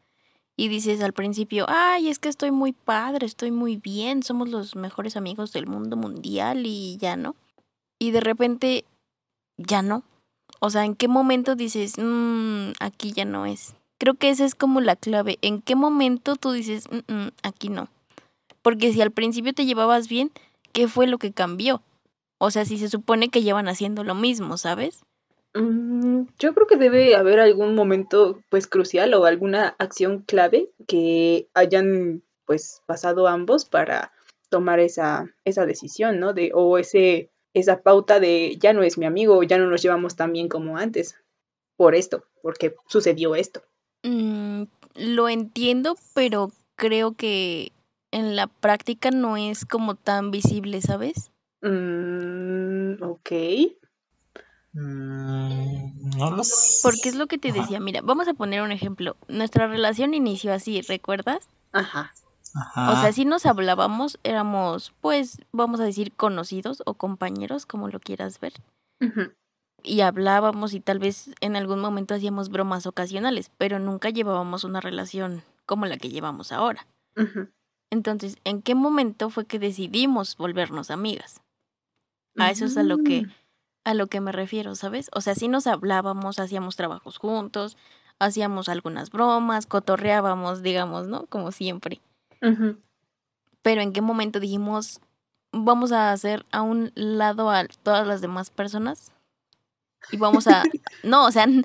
[0.57, 4.77] Y dices al principio, ay, es que estoy muy padre, estoy muy bien, somos los
[4.77, 7.35] mejores amigos del mundo mundial y ya no.
[7.99, 8.85] Y de repente,
[9.57, 10.05] ya no.
[10.61, 13.75] O sea, ¿en qué momento dices, "Mm, aquí ya no es?
[13.99, 15.39] Creo que esa es como la clave.
[15.43, 17.89] ¿En qué momento tú dices, "Mm, mm, aquí no?
[18.63, 20.31] Porque si al principio te llevabas bien,
[20.73, 21.83] ¿qué fue lo que cambió?
[22.39, 25.01] O sea, si se supone que llevan haciendo lo mismo, ¿sabes?
[25.55, 31.49] Mm, yo creo que debe haber algún momento pues crucial o alguna acción clave que
[31.55, 34.13] hayan pues pasado ambos para
[34.51, 36.33] tomar esa, esa decisión, ¿no?
[36.33, 40.17] De, o ese, esa pauta de ya no es mi amigo, ya no nos llevamos
[40.17, 41.17] tan bien como antes.
[41.77, 43.63] por esto, porque sucedió esto.
[44.05, 44.65] Mm,
[44.97, 47.73] lo entiendo, pero creo que
[48.13, 51.33] en la práctica no es como tan visible, ¿sabes?
[51.63, 53.31] Mm, ok.
[54.75, 56.81] Mm, no lo sé.
[56.83, 57.61] Porque es lo que te Ajá.
[57.61, 59.17] decía, mira, vamos a poner un ejemplo.
[59.29, 61.49] Nuestra relación inició así, ¿recuerdas?
[61.73, 62.13] Ajá.
[62.55, 62.93] Ajá.
[62.93, 67.99] O sea, si nos hablábamos, éramos, pues, vamos a decir, conocidos o compañeros, como lo
[68.01, 68.53] quieras ver.
[69.01, 69.33] Ujú.
[69.83, 74.81] Y hablábamos y tal vez en algún momento hacíamos bromas ocasionales, pero nunca llevábamos una
[74.81, 76.87] relación como la que llevamos ahora.
[77.17, 77.49] Ujú.
[77.91, 81.41] Entonces, ¿en qué momento fue que decidimos volvernos amigas?
[82.37, 83.31] A eso es a lo que Mm.
[83.85, 85.11] A lo que me refiero, ¿sabes?
[85.13, 87.77] O sea, sí nos hablábamos, hacíamos trabajos juntos,
[88.19, 91.27] hacíamos algunas bromas, cotorreábamos, digamos, ¿no?
[91.27, 92.01] Como siempre.
[93.63, 95.01] Pero ¿en qué momento dijimos
[95.55, 99.13] vamos a hacer a un lado a todas las demás personas?
[100.11, 100.63] Y vamos a
[101.03, 101.63] no, o sea, no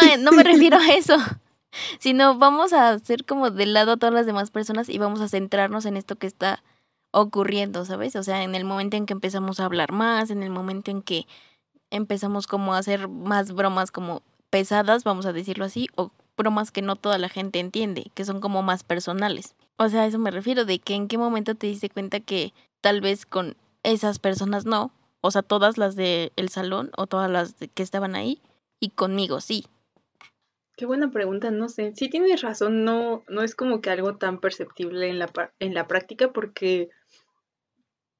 [0.00, 1.16] eh, no me refiero a eso,
[1.98, 5.28] sino vamos a hacer como de lado a todas las demás personas y vamos a
[5.28, 6.62] centrarnos en esto que está
[7.10, 8.16] ocurriendo, ¿sabes?
[8.16, 11.02] O sea, en el momento en que empezamos a hablar más, en el momento en
[11.02, 11.26] que
[11.92, 16.82] empezamos como a hacer más bromas como pesadas, vamos a decirlo así, o bromas que
[16.82, 19.54] no toda la gente entiende, que son como más personales.
[19.76, 22.52] O sea, a eso me refiero, de que en qué momento te diste cuenta que
[22.80, 24.90] tal vez con esas personas no,
[25.20, 28.40] o sea, todas las del salón o todas las de- que estaban ahí,
[28.80, 29.66] y conmigo sí.
[30.76, 31.92] Qué buena pregunta, no sé.
[31.94, 35.30] Sí tienes razón, no, no es como que algo tan perceptible en la,
[35.60, 36.88] en la práctica porque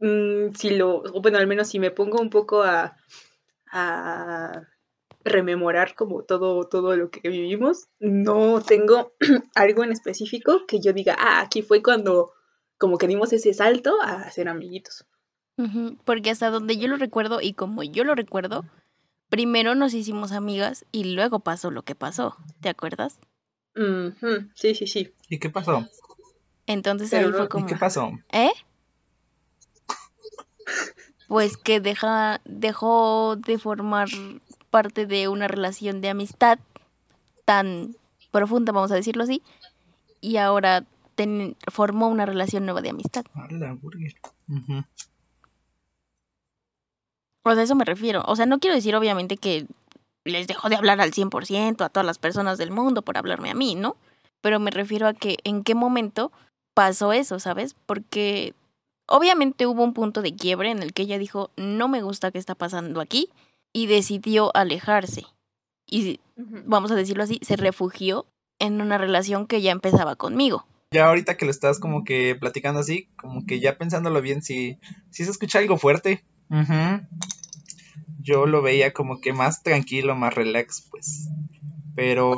[0.00, 2.96] mm, si lo, bueno, al menos si me pongo un poco a,
[3.72, 4.68] a
[5.24, 9.14] rememorar como todo, todo lo que vivimos, no tengo
[9.54, 12.32] algo en específico que yo diga, ah, aquí fue cuando
[12.78, 15.06] como que dimos ese salto a ser amiguitos.
[16.04, 18.64] Porque hasta donde yo lo recuerdo y como yo lo recuerdo,
[19.28, 23.20] primero nos hicimos amigas y luego pasó lo que pasó, ¿te acuerdas?
[24.54, 25.14] Sí, sí, sí.
[25.28, 25.86] ¿Y qué pasó?
[26.66, 27.66] Entonces Pero ahí fue ¿y como...
[27.66, 28.10] ¿Y qué pasó?
[28.32, 28.50] ¿Eh?
[31.32, 34.06] Pues que deja, dejó de formar
[34.68, 36.58] parte de una relación de amistad
[37.46, 37.96] tan
[38.30, 39.40] profunda, vamos a decirlo así,
[40.20, 43.24] y ahora ten- formó una relación nueva de amistad.
[43.32, 44.12] A la burger.
[44.46, 44.84] Ujú.
[47.46, 48.22] O sea, a eso me refiero.
[48.26, 49.66] O sea, no quiero decir obviamente que
[50.26, 53.54] les dejó de hablar al 100% a todas las personas del mundo por hablarme a
[53.54, 53.96] mí, ¿no?
[54.42, 56.30] Pero me refiero a que en qué momento
[56.74, 57.74] pasó eso, ¿sabes?
[57.86, 58.52] Porque
[59.12, 62.38] obviamente hubo un punto de quiebre en el que ella dijo, no me gusta qué
[62.38, 63.28] está pasando aquí,
[63.72, 65.24] y decidió alejarse.
[65.86, 68.26] Y vamos a decirlo así, se refugió
[68.58, 70.66] en una relación que ya empezaba conmigo.
[70.92, 74.78] Ya ahorita que lo estás como que platicando así, como que ya pensándolo bien, si,
[75.10, 76.24] si se escucha algo fuerte.
[78.20, 81.28] Yo lo veía como que más tranquilo, más relax, pues.
[81.94, 82.34] Pero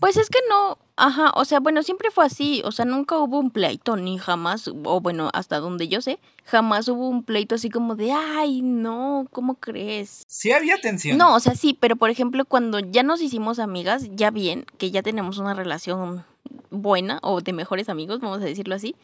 [0.00, 3.38] Pues es que no, ajá, o sea, bueno, siempre fue así, o sea, nunca hubo
[3.38, 7.70] un pleito, ni jamás, o bueno, hasta donde yo sé, jamás hubo un pleito así
[7.70, 10.24] como de, ay, no, ¿cómo crees?
[10.26, 11.16] sí había tensión.
[11.16, 14.90] No, o sea, sí, pero por ejemplo, cuando ya nos hicimos amigas, ya bien, que
[14.90, 16.24] ya tenemos una relación
[16.70, 18.96] buena o de mejores amigos, vamos a decirlo así,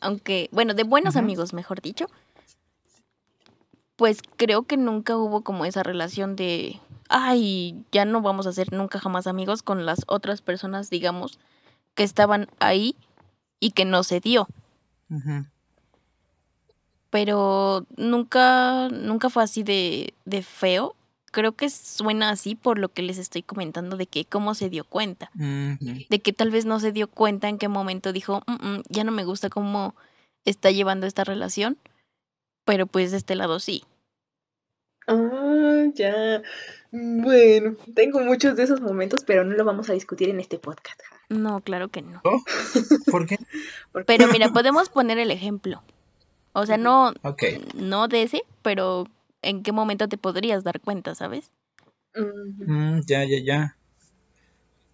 [0.00, 2.06] aunque, bueno, de buenos amigos, mejor dicho,
[3.96, 6.80] pues creo que nunca hubo como esa relación de,
[7.12, 11.38] ay, ya no vamos a ser nunca jamás amigos con las otras personas, digamos,
[11.94, 12.96] que estaban ahí
[13.60, 14.48] y que no se dio.
[17.10, 20.96] Pero nunca, nunca fue así de, de feo.
[21.30, 24.84] Creo que suena así por lo que les estoy comentando de que cómo se dio
[24.84, 25.30] cuenta.
[26.08, 29.04] De que tal vez no se dio cuenta en qué momento dijo, "Mm, mm, ya
[29.04, 29.94] no me gusta cómo
[30.44, 31.78] está llevando esta relación.
[32.64, 33.84] Pero pues de este lado sí.
[35.06, 36.42] Ah, ya.
[36.92, 41.00] Bueno, tengo muchos de esos momentos, pero no lo vamos a discutir en este podcast.
[41.30, 42.20] No, claro que no.
[43.10, 43.38] ¿Por qué?
[44.06, 45.82] Pero mira, podemos poner el ejemplo.
[46.52, 47.44] O sea, no, Ok.
[47.74, 49.06] no de ese, pero
[49.40, 51.50] en qué momento te podrías dar cuenta, ¿sabes?
[52.14, 53.76] Mm, ya, ya, ya.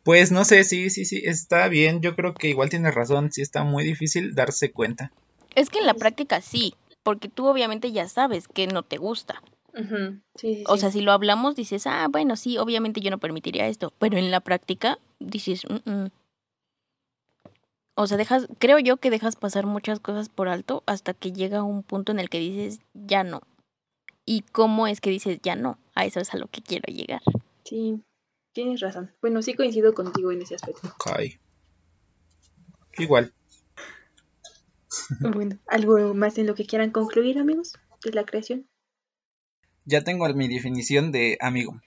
[0.04, 2.00] Pues no sé, sí, sí, sí, está bien.
[2.00, 5.10] Yo creo que igual tienes razón, sí está muy difícil darse cuenta.
[5.56, 9.42] Es que en la práctica sí, porque tú obviamente ya sabes que no te gusta.
[9.74, 10.80] Ujú, Sí, sí, O sí.
[10.80, 13.92] sea, si lo hablamos, dices, ah, bueno, sí, obviamente yo no permitiría esto.
[13.98, 16.10] Pero en la práctica, dices, "Mm, mm".
[17.94, 21.64] O sea, dejas, creo yo que dejas pasar muchas cosas por alto hasta que llega
[21.64, 23.40] un punto en el que dices, ya no.
[24.24, 25.78] ¿Y cómo es que dices, ya no?
[25.94, 27.22] A eso es a lo que quiero llegar.
[27.64, 28.00] Sí,
[28.52, 29.12] tienes razón.
[29.20, 30.88] Bueno, sí coincido contigo en ese aspecto.
[30.88, 31.40] Ok.
[32.98, 33.32] Igual.
[35.20, 38.68] Bueno, ¿algo más en lo que quieran concluir, amigos, de la creación?
[39.88, 41.80] Ya tengo mi definición de amigo.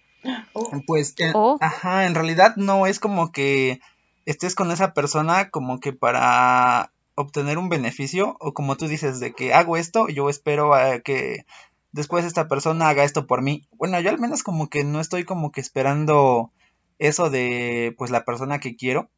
[0.54, 1.58] Oh, Pues, en- Oh.
[1.62, 3.80] ajá, en realidad no es como que
[4.26, 9.34] estés con esa persona como que para obtener un beneficio o como tú dices de
[9.34, 11.46] que hago esto, yo espero a que
[11.92, 13.68] después esta persona haga esto por mí.
[13.78, 16.52] Bueno, yo al menos como que no estoy como que esperando
[16.98, 19.10] eso de pues la persona que quiero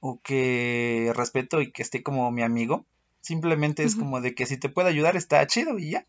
[0.00, 2.86] o que respeto y que esté como mi amigo.
[3.20, 6.06] Simplemente es como de que si te puede ayudar está chido y ya.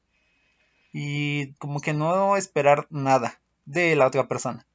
[0.93, 4.65] Y como que no esperar nada de la otra persona.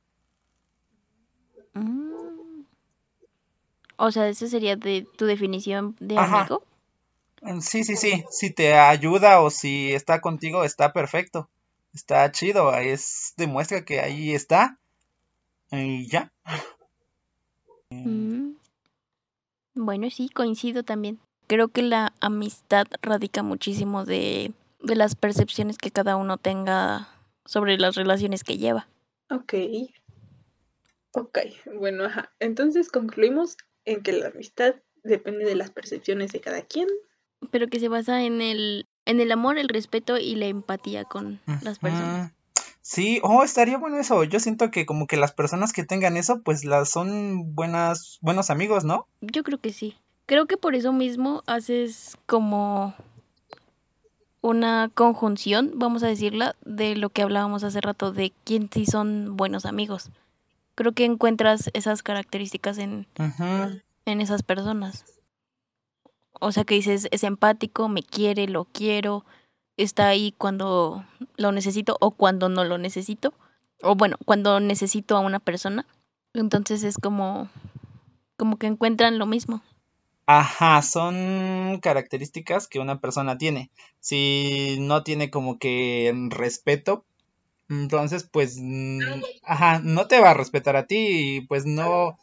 [1.75, 2.65] Mm.
[3.97, 6.41] O sea, esa sería de tu definición de Ajá.
[6.41, 6.63] amigo.
[7.43, 8.25] Mm, Sí, sí, sí.
[8.31, 11.49] Si te ayuda o si está contigo, está perfecto.
[11.95, 12.75] Está chido.
[12.75, 14.79] Es demuestra que ahí está.
[15.71, 16.33] Y ya.
[17.91, 18.53] Mm.
[19.75, 21.21] Bueno, sí, coincido también.
[21.47, 27.09] Creo que la amistad radica muchísimo de, de las percepciones que cada uno tenga
[27.45, 28.89] sobre las relaciones que lleva.
[29.31, 29.55] ok.
[31.13, 31.39] Ok,
[31.75, 32.31] bueno, ajá.
[32.39, 36.87] Entonces concluimos en que la amistad depende de las percepciones de cada quien.
[37.51, 41.41] Pero que se basa en el, en el amor, el respeto y la empatía con
[41.63, 42.33] las personas.
[42.83, 44.25] Sí, oh, estaría bueno eso.
[44.25, 48.51] Yo siento que como que las personas que tengan eso, pues las son buenas, buenos
[48.51, 49.07] amigos, ¿no?
[49.21, 49.97] Yo creo que sí.
[50.27, 52.95] Creo que por eso mismo haces como
[54.49, 59.37] una conjunción, vamos a decirla, de lo que hablábamos hace rato, de quién sí son
[59.37, 60.11] buenos amigos.
[60.75, 63.07] Creo que encuentras esas características en,
[64.07, 65.05] en esas personas.
[66.41, 69.27] O sea que dices, es empático, me quiere, lo quiero,
[69.77, 71.05] está ahí cuando
[71.37, 73.35] lo necesito o cuando no lo necesito.
[73.83, 75.85] O bueno, cuando necesito a una persona.
[76.33, 77.51] Entonces es como,
[78.39, 79.61] como que encuentran lo mismo.
[80.31, 83.71] Ajá, son características que una persona tiene.
[83.99, 87.07] Si no tiene como que respeto,
[87.71, 88.59] entonces pues,
[89.45, 92.19] ajá, no te va a respetar a ti y pues no,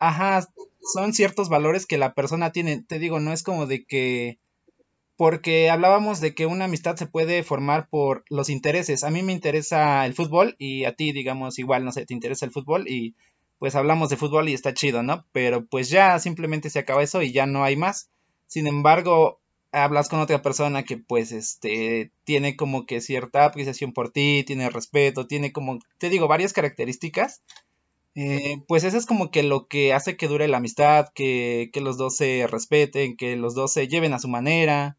[0.00, 0.48] ajá,
[0.94, 2.82] son ciertos valores que la persona tiene.
[2.82, 4.38] Te digo, no es como de que,
[5.16, 9.04] porque hablábamos de que una amistad se puede formar por los intereses.
[9.04, 12.44] A mí me interesa el fútbol y a ti, digamos, igual, no sé, te interesa
[12.46, 13.14] el fútbol y
[13.62, 15.24] pues hablamos de fútbol y está chido, ¿no?
[15.30, 18.08] Pero pues ya simplemente se acaba eso y ya no hay más.
[18.48, 19.38] Sin embargo,
[19.70, 24.68] hablas con otra persona que pues este tiene como que cierta apreciación por ti, tiene
[24.68, 27.40] respeto, tiene como, te digo, varias características.
[28.16, 31.80] Eh, pues eso es como que lo que hace que dure la amistad, que, que
[31.80, 34.96] los dos se respeten, que los dos se lleven a su manera,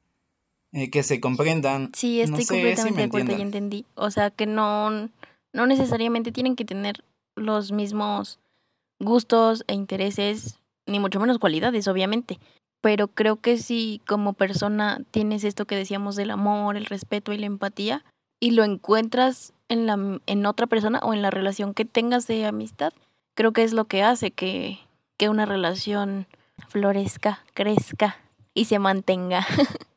[0.71, 1.91] eh, que se comprendan.
[1.93, 3.85] Sí, No estoy sé si completamente me de acuerdo, ya entendí.
[3.95, 5.09] O sea, que no,
[5.51, 7.03] no necesariamente tienen que tener
[7.35, 8.39] los mismos
[9.03, 12.39] gustos e intereses, ni mucho menos cualidades, obviamente.
[12.81, 17.37] Pero creo que si como persona tienes esto que decíamos del amor, el respeto y
[17.37, 18.03] la empatía,
[18.39, 22.45] y lo encuentras en la en otra persona o en la relación que tengas de
[22.45, 22.91] amistad,
[23.35, 24.79] creo que es lo que hace que,
[25.17, 26.27] que una relación
[26.67, 28.17] florezca, crezca
[28.53, 29.45] y se mantenga.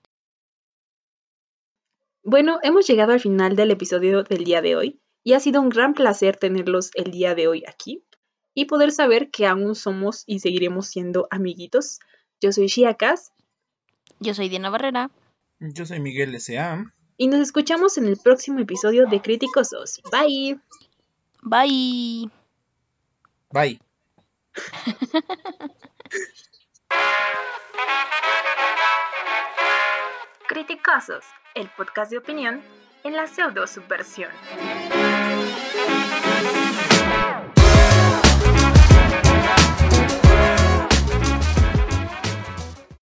[2.28, 5.68] Bueno, hemos llegado al final del episodio del día de hoy y ha sido un
[5.68, 8.02] gran placer tenerlos el día de hoy aquí
[8.56, 12.00] y poder saber que aún somos y seguiremos siendo amiguitos.
[12.40, 13.32] Yo soy Shia Kass
[14.18, 15.10] Yo soy Diana Barrera.
[15.60, 16.90] Yo soy Miguel S.A.
[17.18, 20.00] y nos escuchamos en el próximo episodio de Críticos 2.
[20.10, 20.58] Bye.
[21.42, 22.30] Bye.
[23.52, 23.78] Bye.
[30.48, 32.62] Criticazos, el podcast de opinión
[33.04, 34.30] en la pseudo subversión.